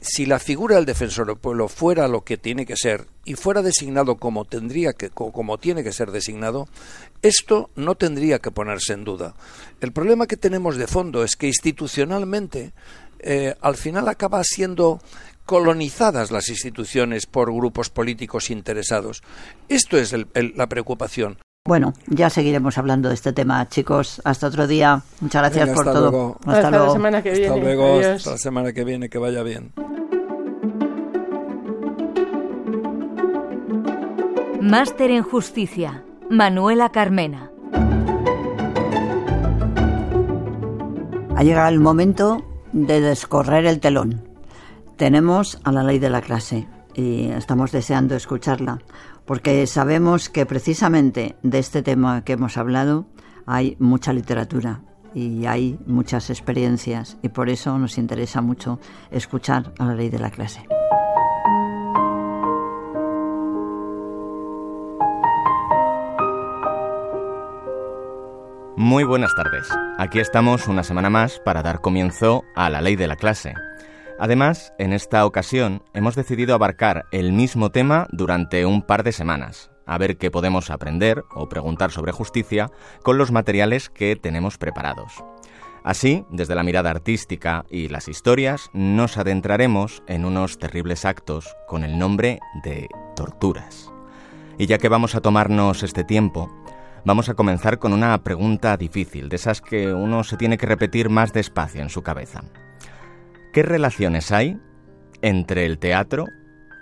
si, 0.00 0.26
la 0.26 0.38
figura 0.38 0.76
del 0.76 0.86
defensor 0.86 1.26
del 1.26 1.36
pueblo 1.36 1.68
fuera 1.68 2.08
lo 2.08 2.22
que 2.22 2.38
tiene 2.38 2.64
que 2.64 2.76
ser 2.76 3.06
y 3.24 3.34
fuera 3.34 3.62
designado 3.62 4.16
como 4.16 4.44
tendría 4.44 4.94
que 4.94 5.10
como 5.10 5.58
tiene 5.58 5.84
que 5.84 5.92
ser 5.92 6.10
designado, 6.10 6.68
esto 7.20 7.70
no 7.76 7.94
tendría 7.94 8.38
que 8.38 8.50
ponerse 8.50 8.94
en 8.94 9.04
duda. 9.04 9.34
El 9.80 9.92
problema 9.92 10.26
que 10.26 10.36
tenemos 10.36 10.76
de 10.76 10.86
fondo 10.86 11.24
es 11.24 11.36
que 11.36 11.46
institucionalmente 11.46 12.72
eh, 13.20 13.54
al 13.60 13.76
final 13.76 14.08
acaba 14.08 14.42
siendo 14.42 15.00
colonizadas 15.44 16.30
las 16.30 16.48
instituciones 16.48 17.26
por 17.26 17.52
grupos 17.52 17.90
políticos 17.90 18.50
interesados. 18.50 19.22
Esto 19.68 19.98
es 19.98 20.14
la 20.34 20.66
preocupación. 20.68 21.38
Bueno, 21.64 21.94
ya 22.08 22.28
seguiremos 22.28 22.76
hablando 22.76 23.08
de 23.08 23.14
este 23.14 23.32
tema, 23.32 23.68
chicos. 23.68 24.20
Hasta 24.24 24.48
otro 24.48 24.66
día. 24.66 25.02
Muchas 25.20 25.42
gracias 25.42 25.68
por 25.70 25.84
todo. 25.84 26.36
Hasta, 26.44 26.70
luego. 26.70 26.86
la 26.86 26.92
semana 26.92 27.22
que 27.22 27.30
viene. 27.30 27.46
Hasta 27.46 27.60
luego. 27.60 28.00
Hasta 28.00 28.30
la 28.32 28.38
semana 28.38 28.72
que 28.72 28.84
viene. 28.84 29.08
Que 29.08 29.18
vaya 29.18 29.44
bien. 29.44 29.72
Máster 34.60 35.12
en 35.12 35.22
Justicia. 35.22 36.04
Manuela 36.28 36.90
Carmena. 36.90 37.52
Ha 41.36 41.44
llegado 41.44 41.68
el 41.68 41.78
momento 41.78 42.44
de 42.72 43.00
descorrer 43.00 43.66
el 43.66 43.78
telón. 43.78 44.31
Tenemos 44.96 45.58
a 45.64 45.72
la 45.72 45.82
ley 45.82 45.98
de 45.98 46.10
la 46.10 46.20
clase 46.20 46.68
y 46.94 47.30
estamos 47.30 47.72
deseando 47.72 48.14
escucharla 48.14 48.78
porque 49.24 49.66
sabemos 49.66 50.28
que 50.28 50.46
precisamente 50.46 51.36
de 51.42 51.58
este 51.58 51.82
tema 51.82 52.24
que 52.24 52.34
hemos 52.34 52.56
hablado 52.56 53.06
hay 53.46 53.76
mucha 53.80 54.12
literatura 54.12 54.82
y 55.14 55.46
hay 55.46 55.78
muchas 55.86 56.30
experiencias 56.30 57.18
y 57.22 57.30
por 57.30 57.48
eso 57.48 57.76
nos 57.78 57.98
interesa 57.98 58.42
mucho 58.42 58.78
escuchar 59.10 59.72
a 59.78 59.86
la 59.86 59.94
ley 59.94 60.10
de 60.10 60.18
la 60.18 60.30
clase. 60.30 60.66
Muy 68.76 69.04
buenas 69.04 69.34
tardes. 69.34 69.68
Aquí 69.98 70.18
estamos 70.18 70.66
una 70.66 70.82
semana 70.82 71.08
más 71.08 71.38
para 71.38 71.62
dar 71.62 71.80
comienzo 71.80 72.42
a 72.54 72.68
la 72.68 72.80
ley 72.80 72.96
de 72.96 73.06
la 73.06 73.16
clase 73.16 73.54
Además, 74.22 74.72
en 74.78 74.92
esta 74.92 75.26
ocasión 75.26 75.82
hemos 75.94 76.14
decidido 76.14 76.54
abarcar 76.54 77.06
el 77.10 77.32
mismo 77.32 77.70
tema 77.70 78.06
durante 78.12 78.64
un 78.64 78.82
par 78.82 79.02
de 79.02 79.10
semanas, 79.10 79.72
a 79.84 79.98
ver 79.98 80.16
qué 80.16 80.30
podemos 80.30 80.70
aprender 80.70 81.24
o 81.34 81.48
preguntar 81.48 81.90
sobre 81.90 82.12
justicia 82.12 82.70
con 83.02 83.18
los 83.18 83.32
materiales 83.32 83.90
que 83.90 84.14
tenemos 84.14 84.58
preparados. 84.58 85.24
Así, 85.82 86.24
desde 86.30 86.54
la 86.54 86.62
mirada 86.62 86.90
artística 86.90 87.64
y 87.68 87.88
las 87.88 88.06
historias, 88.06 88.70
nos 88.72 89.18
adentraremos 89.18 90.04
en 90.06 90.24
unos 90.24 90.56
terribles 90.56 91.04
actos 91.04 91.56
con 91.66 91.82
el 91.82 91.98
nombre 91.98 92.38
de 92.62 92.86
torturas. 93.16 93.90
Y 94.56 94.66
ya 94.66 94.78
que 94.78 94.88
vamos 94.88 95.16
a 95.16 95.20
tomarnos 95.20 95.82
este 95.82 96.04
tiempo, 96.04 96.48
vamos 97.04 97.28
a 97.28 97.34
comenzar 97.34 97.80
con 97.80 97.92
una 97.92 98.22
pregunta 98.22 98.76
difícil, 98.76 99.28
de 99.28 99.34
esas 99.34 99.60
que 99.60 99.92
uno 99.92 100.22
se 100.22 100.36
tiene 100.36 100.58
que 100.58 100.66
repetir 100.66 101.08
más 101.10 101.32
despacio 101.32 101.82
en 101.82 101.90
su 101.90 102.02
cabeza. 102.02 102.44
¿Qué 103.52 103.62
relaciones 103.62 104.32
hay 104.32 104.58
entre 105.20 105.66
el 105.66 105.78
teatro, 105.78 106.24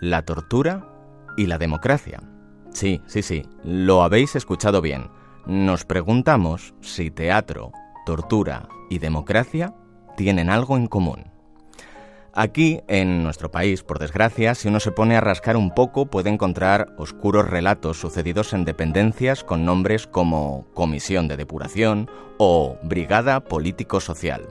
la 0.01 0.23
tortura 0.23 0.87
y 1.37 1.47
la 1.47 1.59
democracia? 1.59 2.23
Sí, 2.73 3.03
sí, 3.07 3.23
sí, 3.23 3.43
lo 3.65 4.05
habéis 4.05 4.37
escuchado 4.37 4.81
bien. 4.81 5.11
Nos 5.47 5.85
preguntamos 5.85 6.73
si 6.81 7.11
teatro, 7.11 7.73
tortura 8.07 8.69
y 8.89 9.01
democracia 9.01 9.75
tienen 10.17 10.49
algo 10.49 10.77
en 10.77 10.87
común. 10.87 11.33
Aquí, 12.33 12.81
en 12.87 13.25
nuestro 13.25 13.51
país, 13.51 13.83
por 13.83 13.99
desgracia, 13.99 14.55
si 14.55 14.69
uno 14.69 14.79
se 14.79 14.93
pone 14.93 15.17
a 15.17 15.21
rascar 15.21 15.57
un 15.57 15.75
poco, 15.75 16.07
puede 16.07 16.31
encontrar 16.31 16.95
oscuros 16.99 17.51
relatos 17.51 17.99
sucedidos 17.99 18.53
en 18.53 18.65
dependencias 18.65 19.43
con 19.43 19.65
nombres 19.65 20.07
como 20.07 20.69
Comisión 20.75 21.27
de 21.27 21.37
Depuración 21.37 22.09
o 22.39 22.79
Brigada 22.85 23.41
Político-Social 23.41 24.47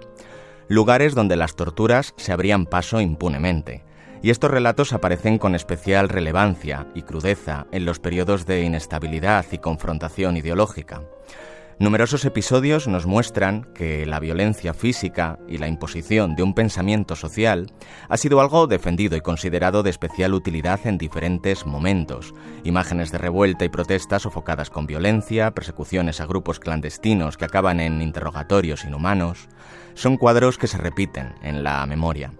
lugares 0.70 1.16
donde 1.16 1.36
las 1.36 1.56
torturas 1.56 2.14
se 2.16 2.32
abrían 2.32 2.66
paso 2.66 3.02
impunemente. 3.02 3.84
Y 4.22 4.30
estos 4.30 4.52
relatos 4.52 4.94
aparecen 4.94 5.38
con 5.38 5.56
especial 5.56 6.10
relevancia 6.10 6.88
y 6.94 7.02
crudeza 7.02 7.66
en 7.72 7.86
los 7.86 8.00
periodos 8.00 8.46
de 8.46 8.64
inestabilidad 8.64 9.46
y 9.52 9.58
confrontación 9.58 10.38
ideológica. 10.38 11.02
Numerosos 11.82 12.26
episodios 12.26 12.90
nos 12.90 13.06
muestran 13.06 13.64
que 13.74 14.06
la 14.06 14.20
violencia 14.20 14.74
física 14.74 15.40
y 15.48 15.60
la 15.60 15.70
imposición 15.70 16.36
de 16.36 16.44
un 16.44 16.54
pensamiento 16.54 17.16
social 17.16 17.72
ha 18.10 18.18
sido 18.18 18.42
algo 18.42 18.68
defendido 18.68 19.16
y 19.16 19.22
considerado 19.22 19.82
de 19.82 19.90
especial 19.90 20.34
utilidad 20.34 20.82
en 20.84 20.98
diferentes 20.98 21.66
momentos. 21.66 22.34
Imágenes 22.66 23.14
de 23.14 23.18
revuelta 23.20 23.64
y 23.64 23.70
protesta 23.70 24.20
sofocadas 24.20 24.70
con 24.70 24.88
violencia, 24.88 25.52
persecuciones 25.52 26.20
a 26.20 26.26
grupos 26.26 26.60
clandestinos 26.60 27.38
que 27.38 27.46
acaban 27.46 27.80
en 27.80 28.02
interrogatorios 28.02 28.84
inhumanos, 28.84 29.48
son 30.00 30.16
cuadros 30.16 30.58
que 30.58 30.68
se 30.68 30.78
repiten 30.78 31.36
en 31.44 31.62
la 31.62 31.86
memoria. 31.86 32.32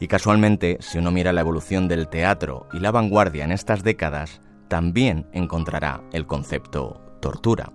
Y 0.00 0.08
casualmente, 0.08 0.78
si 0.80 0.96
uno 0.96 1.10
mira 1.10 1.34
la 1.34 1.42
evolución 1.42 1.86
del 1.86 2.08
teatro 2.08 2.66
y 2.72 2.80
la 2.80 2.90
vanguardia 2.90 3.44
en 3.44 3.52
estas 3.52 3.82
décadas, 3.82 4.40
también 4.68 5.26
encontrará 5.34 6.02
el 6.12 6.26
concepto 6.26 7.02
tortura. 7.20 7.70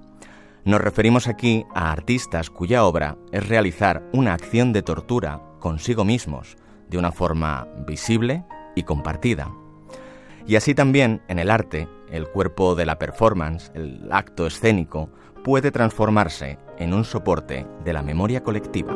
Nos 0.65 0.82
referimos 0.82 1.28
aquí 1.28 1.65
a 1.76 1.91
artistas 1.91 2.50
cuya 2.50 2.84
obra 2.84 3.15
es 3.32 3.47
realizar 3.47 4.04
una 4.12 4.34
acción 4.34 4.73
de 4.73 4.82
tortura 4.82 5.39
consigo 5.60 6.04
mismos, 6.04 6.58
de 6.89 6.97
una 6.97 7.12
forma 7.12 7.67
visible 7.86 8.43
y 8.76 8.84
compartida. 8.84 9.52
Y 10.47 10.56
así 10.56 10.73
también 10.73 11.21
en 11.28 11.38
el 11.38 11.52
arte, 11.52 11.88
el 12.10 12.28
cuerpo 12.28 12.73
de 12.73 12.88
la 12.88 12.97
performance, 12.97 13.71
el 13.76 14.10
acto 14.12 14.47
escénico, 14.47 15.12
puede 15.43 15.69
transformarse 15.69 16.58
en 16.80 16.95
un 16.95 17.06
soporte 17.06 17.67
de 17.86 17.93
la 17.93 18.02
memoria 18.02 18.41
colectiva. 18.41 18.95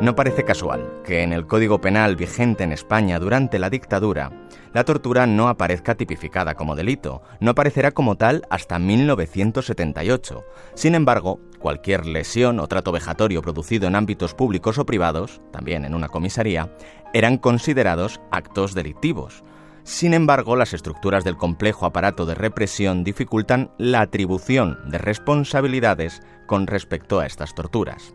No 0.00 0.16
parece 0.16 0.44
casual 0.44 1.02
que 1.04 1.22
en 1.22 1.32
el 1.32 1.46
Código 1.46 1.80
Penal 1.80 2.16
vigente 2.16 2.64
en 2.64 2.72
España 2.72 3.18
durante 3.18 3.58
la 3.58 3.70
dictadura, 3.70 4.32
la 4.72 4.84
tortura 4.84 5.26
no 5.26 5.48
aparezca 5.48 5.94
tipificada 5.94 6.54
como 6.56 6.74
delito, 6.74 7.22
no 7.40 7.52
aparecerá 7.52 7.92
como 7.92 8.16
tal 8.16 8.42
hasta 8.50 8.78
1978. 8.78 10.44
Sin 10.74 10.94
embargo, 10.94 11.40
cualquier 11.60 12.06
lesión 12.06 12.58
o 12.58 12.66
trato 12.66 12.90
vejatorio 12.90 13.40
producido 13.40 13.86
en 13.86 13.94
ámbitos 13.94 14.34
públicos 14.34 14.78
o 14.78 14.84
privados, 14.84 15.40
también 15.52 15.84
en 15.84 15.94
una 15.94 16.08
comisaría, 16.08 16.76
eran 17.14 17.38
considerados 17.38 18.20
actos 18.32 18.74
delictivos. 18.74 19.44
Sin 19.84 20.12
embargo, 20.12 20.56
las 20.56 20.74
estructuras 20.74 21.24
del 21.24 21.36
complejo 21.36 21.86
aparato 21.86 22.26
de 22.26 22.34
represión 22.34 23.04
dificultan 23.04 23.70
la 23.78 24.00
atribución 24.00 24.78
de 24.90 24.98
responsabilidades 24.98 26.20
con 26.46 26.66
respecto 26.66 27.20
a 27.20 27.26
estas 27.26 27.54
torturas. 27.54 28.14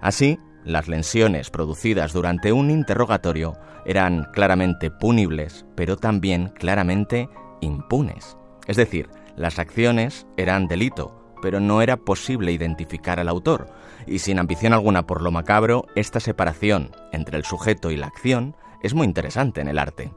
Así, 0.00 0.38
las 0.64 0.88
lesiones 0.88 1.50
producidas 1.50 2.12
durante 2.12 2.52
un 2.52 2.70
interrogatorio 2.70 3.54
eran 3.84 4.24
claramente 4.32 4.90
punibles, 4.90 5.66
pero 5.74 5.96
también 5.96 6.48
claramente 6.48 7.28
impunes. 7.60 8.36
Es 8.66 8.76
decir, 8.76 9.08
las 9.36 9.58
acciones 9.58 10.26
eran 10.36 10.66
delito, 10.66 11.36
pero 11.42 11.60
no 11.60 11.82
era 11.82 11.98
posible 11.98 12.52
identificar 12.52 13.20
al 13.20 13.28
autor, 13.28 13.68
y 14.06 14.20
sin 14.20 14.38
ambición 14.38 14.72
alguna 14.72 15.06
por 15.06 15.22
lo 15.22 15.30
macabro, 15.30 15.86
esta 15.94 16.20
separación 16.20 16.90
entre 17.12 17.36
el 17.36 17.44
sujeto 17.44 17.90
y 17.90 17.96
la 17.96 18.06
acción 18.06 18.56
es 18.82 18.94
muy 18.94 19.06
interesante 19.06 19.60
en 19.60 19.68
el 19.68 19.78
arte. 19.78 20.12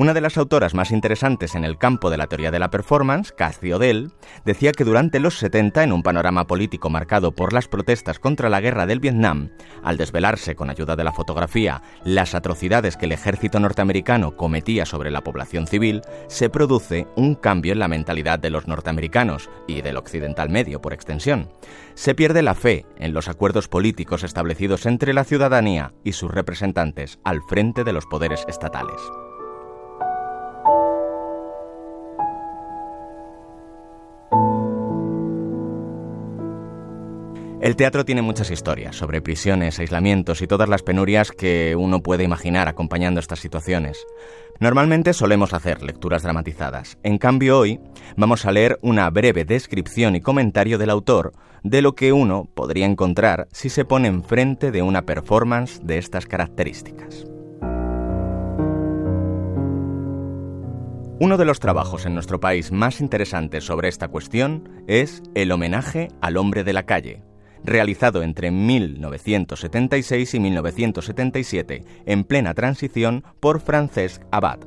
Una 0.00 0.14
de 0.14 0.20
las 0.20 0.38
autoras 0.38 0.74
más 0.74 0.92
interesantes 0.92 1.56
en 1.56 1.64
el 1.64 1.76
campo 1.76 2.08
de 2.08 2.16
la 2.16 2.28
teoría 2.28 2.52
de 2.52 2.60
la 2.60 2.70
performance, 2.70 3.32
Cathy 3.32 3.72
Odell, 3.72 4.12
decía 4.44 4.70
que 4.70 4.84
durante 4.84 5.18
los 5.18 5.38
70, 5.38 5.82
en 5.82 5.92
un 5.92 6.04
panorama 6.04 6.46
político 6.46 6.88
marcado 6.88 7.32
por 7.32 7.52
las 7.52 7.66
protestas 7.66 8.20
contra 8.20 8.48
la 8.48 8.60
guerra 8.60 8.86
del 8.86 9.00
Vietnam, 9.00 9.50
al 9.82 9.96
desvelarse 9.96 10.54
con 10.54 10.70
ayuda 10.70 10.94
de 10.94 11.02
la 11.02 11.12
fotografía 11.12 11.82
las 12.04 12.36
atrocidades 12.36 12.96
que 12.96 13.06
el 13.06 13.12
ejército 13.12 13.58
norteamericano 13.58 14.36
cometía 14.36 14.86
sobre 14.86 15.10
la 15.10 15.24
población 15.24 15.66
civil, 15.66 16.02
se 16.28 16.48
produce 16.48 17.08
un 17.16 17.34
cambio 17.34 17.72
en 17.72 17.80
la 17.80 17.88
mentalidad 17.88 18.38
de 18.38 18.50
los 18.50 18.68
norteamericanos 18.68 19.50
y 19.66 19.82
del 19.82 19.96
occidental 19.96 20.48
medio 20.48 20.80
por 20.80 20.92
extensión. 20.92 21.50
Se 21.94 22.14
pierde 22.14 22.42
la 22.42 22.54
fe 22.54 22.86
en 22.98 23.14
los 23.14 23.26
acuerdos 23.26 23.66
políticos 23.66 24.22
establecidos 24.22 24.86
entre 24.86 25.12
la 25.12 25.24
ciudadanía 25.24 25.92
y 26.04 26.12
sus 26.12 26.30
representantes 26.30 27.18
al 27.24 27.42
frente 27.48 27.82
de 27.82 27.92
los 27.92 28.06
poderes 28.06 28.44
estatales. 28.46 29.00
El 37.60 37.74
teatro 37.74 38.04
tiene 38.04 38.22
muchas 38.22 38.52
historias 38.52 38.94
sobre 38.94 39.20
prisiones, 39.20 39.80
aislamientos 39.80 40.42
y 40.42 40.46
todas 40.46 40.68
las 40.68 40.84
penurias 40.84 41.32
que 41.32 41.74
uno 41.76 42.04
puede 42.04 42.22
imaginar 42.22 42.68
acompañando 42.68 43.18
estas 43.18 43.40
situaciones. 43.40 44.06
Normalmente 44.60 45.12
solemos 45.12 45.52
hacer 45.52 45.82
lecturas 45.82 46.22
dramatizadas. 46.22 46.98
En 47.02 47.18
cambio 47.18 47.58
hoy 47.58 47.80
vamos 48.16 48.46
a 48.46 48.52
leer 48.52 48.78
una 48.80 49.10
breve 49.10 49.44
descripción 49.44 50.14
y 50.14 50.20
comentario 50.20 50.78
del 50.78 50.90
autor 50.90 51.32
de 51.64 51.82
lo 51.82 51.96
que 51.96 52.12
uno 52.12 52.48
podría 52.54 52.86
encontrar 52.86 53.48
si 53.50 53.70
se 53.70 53.84
pone 53.84 54.06
enfrente 54.06 54.70
de 54.70 54.82
una 54.82 55.02
performance 55.02 55.80
de 55.82 55.98
estas 55.98 56.26
características. 56.26 57.24
Uno 61.20 61.36
de 61.36 61.44
los 61.44 61.58
trabajos 61.58 62.06
en 62.06 62.14
nuestro 62.14 62.38
país 62.38 62.70
más 62.70 63.00
interesantes 63.00 63.64
sobre 63.64 63.88
esta 63.88 64.06
cuestión 64.06 64.84
es 64.86 65.24
El 65.34 65.50
homenaje 65.50 66.06
al 66.20 66.36
hombre 66.36 66.62
de 66.62 66.72
la 66.72 66.84
calle, 66.84 67.24
realizado 67.64 68.22
entre 68.22 68.50
1976 68.50 70.34
y 70.34 70.40
1977, 70.40 71.84
en 72.06 72.24
plena 72.24 72.54
transición, 72.54 73.24
por 73.40 73.60
Francesc 73.60 74.22
Abad. 74.30 74.60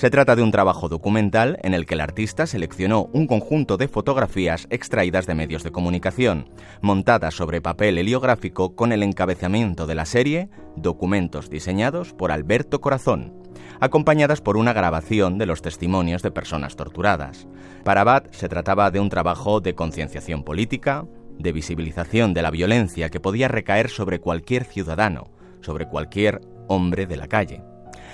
Se 0.00 0.08
trata 0.08 0.34
de 0.34 0.42
un 0.42 0.50
trabajo 0.50 0.88
documental 0.88 1.58
en 1.62 1.74
el 1.74 1.84
que 1.84 1.92
el 1.92 2.00
artista 2.00 2.46
seleccionó 2.46 3.10
un 3.12 3.26
conjunto 3.26 3.76
de 3.76 3.86
fotografías 3.86 4.66
extraídas 4.70 5.26
de 5.26 5.34
medios 5.34 5.62
de 5.62 5.72
comunicación, 5.72 6.48
montadas 6.80 7.34
sobre 7.34 7.60
papel 7.60 7.98
heliográfico 7.98 8.74
con 8.74 8.92
el 8.92 9.02
encabezamiento 9.02 9.86
de 9.86 9.94
la 9.94 10.06
serie 10.06 10.48
Documentos 10.74 11.50
diseñados 11.50 12.14
por 12.14 12.32
Alberto 12.32 12.80
Corazón, 12.80 13.34
acompañadas 13.80 14.40
por 14.40 14.56
una 14.56 14.72
grabación 14.72 15.36
de 15.36 15.44
los 15.44 15.60
testimonios 15.60 16.22
de 16.22 16.30
personas 16.30 16.76
torturadas. 16.76 17.46
Para 17.84 18.00
Abad 18.00 18.24
se 18.30 18.48
trataba 18.48 18.90
de 18.90 19.00
un 19.00 19.10
trabajo 19.10 19.60
de 19.60 19.74
concienciación 19.74 20.44
política, 20.44 21.04
de 21.42 21.52
visibilización 21.52 22.34
de 22.34 22.42
la 22.42 22.50
violencia 22.50 23.08
que 23.08 23.20
podía 23.20 23.48
recaer 23.48 23.90
sobre 23.90 24.20
cualquier 24.20 24.64
ciudadano, 24.64 25.30
sobre 25.60 25.86
cualquier 25.86 26.40
hombre 26.68 27.06
de 27.06 27.16
la 27.16 27.28
calle. 27.28 27.62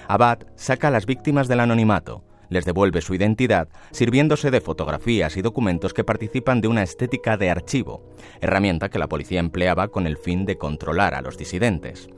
Abad 0.09 0.39
saca 0.55 0.89
a 0.89 0.91
las 0.91 1.07
víctimas 1.07 1.49
del 1.49 1.61
anonimato, 1.61 2.25
les 2.49 2.65
devuelve 2.65 3.01
su 3.01 3.15
identidad 3.15 3.69
sirviéndose 3.91 4.51
de 4.51 4.61
fotografías 4.61 5.37
y 5.37 5.43
documentos 5.43 5.93
que 5.93 6.05
participan 6.05 6.61
de 6.61 6.69
una 6.69 6.83
estética 6.83 7.37
de 7.37 7.51
archivo, 7.51 8.15
herramienta 8.41 8.89
que 8.89 8.99
la 8.99 9.09
policía 9.09 9.41
empleaba 9.41 9.89
con 9.89 10.07
el 10.07 10.17
fin 10.17 10.45
de 10.45 10.57
controlar 10.57 11.15
a 11.15 11.23
los 11.23 11.37
disidentes. 11.37 12.09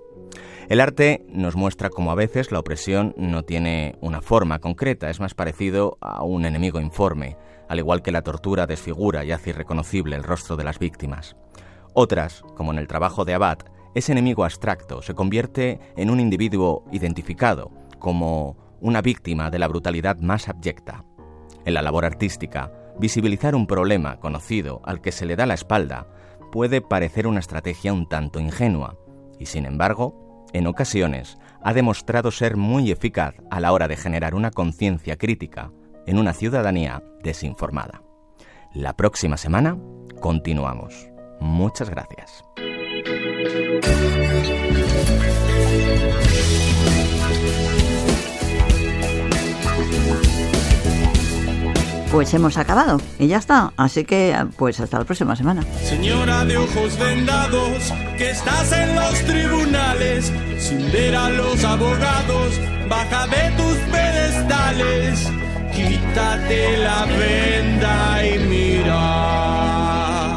El 0.68 0.80
arte 0.80 1.24
nos 1.30 1.56
muestra 1.56 1.88
cómo 1.88 2.10
a 2.10 2.14
veces 2.14 2.52
la 2.52 2.58
opresión 2.58 3.14
no 3.16 3.42
tiene 3.42 3.96
una 4.02 4.20
forma 4.20 4.58
concreta, 4.58 5.08
es 5.08 5.18
más 5.18 5.32
parecido 5.32 5.96
a 6.02 6.22
un 6.24 6.44
enemigo 6.44 6.78
informe, 6.78 7.38
al 7.68 7.78
igual 7.78 8.02
que 8.02 8.12
la 8.12 8.22
tortura 8.22 8.66
desfigura 8.66 9.24
y 9.24 9.32
hace 9.32 9.50
irreconocible 9.50 10.16
el 10.16 10.24
rostro 10.24 10.56
de 10.56 10.64
las 10.64 10.78
víctimas. 10.78 11.36
Otras, 11.92 12.42
como 12.56 12.72
en 12.72 12.78
el 12.78 12.88
trabajo 12.88 13.24
de 13.24 13.34
Abad, 13.34 13.58
ese 13.94 14.12
enemigo 14.12 14.44
abstracto 14.44 15.02
se 15.02 15.14
convierte 15.14 15.80
en 15.96 16.10
un 16.10 16.20
individuo 16.20 16.84
identificado 16.92 17.70
como 17.98 18.56
una 18.80 19.02
víctima 19.02 19.50
de 19.50 19.58
la 19.58 19.68
brutalidad 19.68 20.18
más 20.18 20.48
abyecta. 20.48 21.04
En 21.64 21.74
la 21.74 21.82
labor 21.82 22.04
artística, 22.04 22.72
visibilizar 22.98 23.54
un 23.54 23.66
problema 23.66 24.20
conocido 24.20 24.80
al 24.84 25.00
que 25.00 25.12
se 25.12 25.26
le 25.26 25.36
da 25.36 25.46
la 25.46 25.54
espalda 25.54 26.06
puede 26.52 26.80
parecer 26.80 27.26
una 27.26 27.40
estrategia 27.40 27.92
un 27.92 28.08
tanto 28.08 28.40
ingenua, 28.40 28.96
y 29.38 29.46
sin 29.46 29.66
embargo, 29.66 30.46
en 30.52 30.66
ocasiones 30.66 31.38
ha 31.62 31.74
demostrado 31.74 32.30
ser 32.30 32.56
muy 32.56 32.90
eficaz 32.90 33.34
a 33.50 33.60
la 33.60 33.72
hora 33.72 33.88
de 33.88 33.96
generar 33.96 34.34
una 34.34 34.50
conciencia 34.50 35.16
crítica 35.16 35.70
en 36.08 36.18
una 36.18 36.32
ciudadanía 36.32 37.02
desinformada. 37.22 38.02
La 38.72 38.94
próxima 38.94 39.36
semana 39.36 39.76
continuamos. 40.20 41.08
Muchas 41.38 41.90
gracias. 41.90 42.42
Pues 52.10 52.32
hemos 52.32 52.56
acabado 52.56 52.98
y 53.18 53.26
ya 53.26 53.36
está. 53.36 53.72
Así 53.76 54.04
que, 54.04 54.34
pues 54.56 54.80
hasta 54.80 54.98
la 54.98 55.04
próxima 55.04 55.36
semana. 55.36 55.62
Señora 55.84 56.44
de 56.46 56.56
ojos 56.56 56.98
vendados, 56.98 57.92
que 58.16 58.30
estás 58.30 58.72
en 58.72 58.94
los 58.94 59.14
tribunales, 59.24 60.32
sin 60.58 60.90
ver 60.90 61.14
a 61.14 61.28
los 61.28 61.62
abogados, 61.64 62.58
baja 62.88 63.26
de 63.26 63.50
tus 63.58 63.76
pedestales, 63.92 65.30
quítate 65.86 66.76
la 66.78 67.04
venda 67.06 68.26
y 68.26 68.38
mira. 68.50 70.36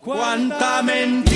Cuánta 0.00 0.82
mentira. 0.82 1.26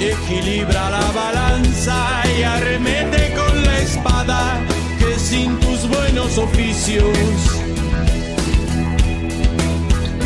Equilibra 0.00 0.90
la 0.90 1.10
balanza 1.12 1.98
y 2.38 2.42
arremete 2.42 3.32
con 3.34 3.64
la 3.64 3.78
espada 3.78 4.60
que 4.98 5.18
sin 5.18 5.58
tus 5.60 5.88
buenos 5.88 6.38
oficios 6.38 7.54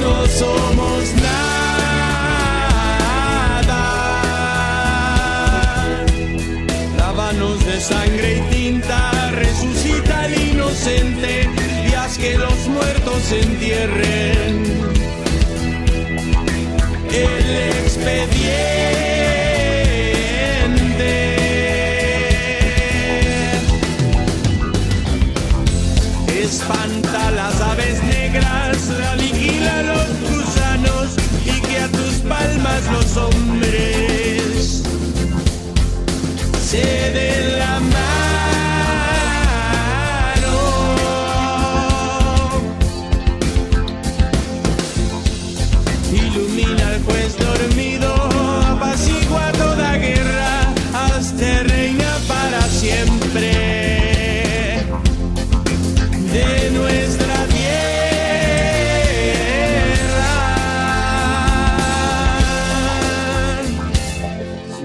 no 0.01 0.27
somos 0.27 0.78
se 13.29 13.41
entierren. 13.41 14.38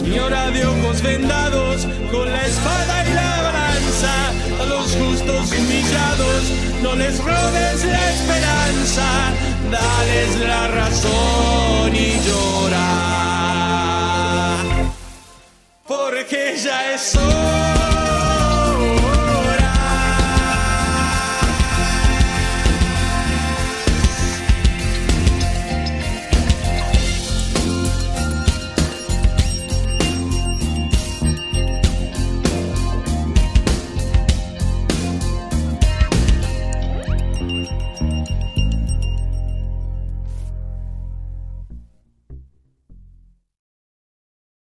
Tierra. 0.03 0.13
Señora 0.15 0.51
de 0.51 0.65
ojos 0.65 1.01
vendados, 1.01 1.87
con 2.11 2.31
la 2.31 2.45
espada 2.45 3.05
y 3.09 3.13
la 3.13 3.41
balanza, 3.41 4.29
a 4.61 4.65
los 4.65 4.95
justos 4.95 5.51
humillados, 5.51 6.43
no 6.81 6.95
les 6.95 7.17
robes 7.17 7.85
la 7.85 8.11
esperanza, 8.11 9.05
dales 9.71 10.35
la 10.39 10.67
razón 10.67 11.95
y 11.95 12.19
llora. 12.27 12.89
Porque 15.87 16.55
ya 16.63 16.93
es 16.93 17.15
hora. 17.15 18.02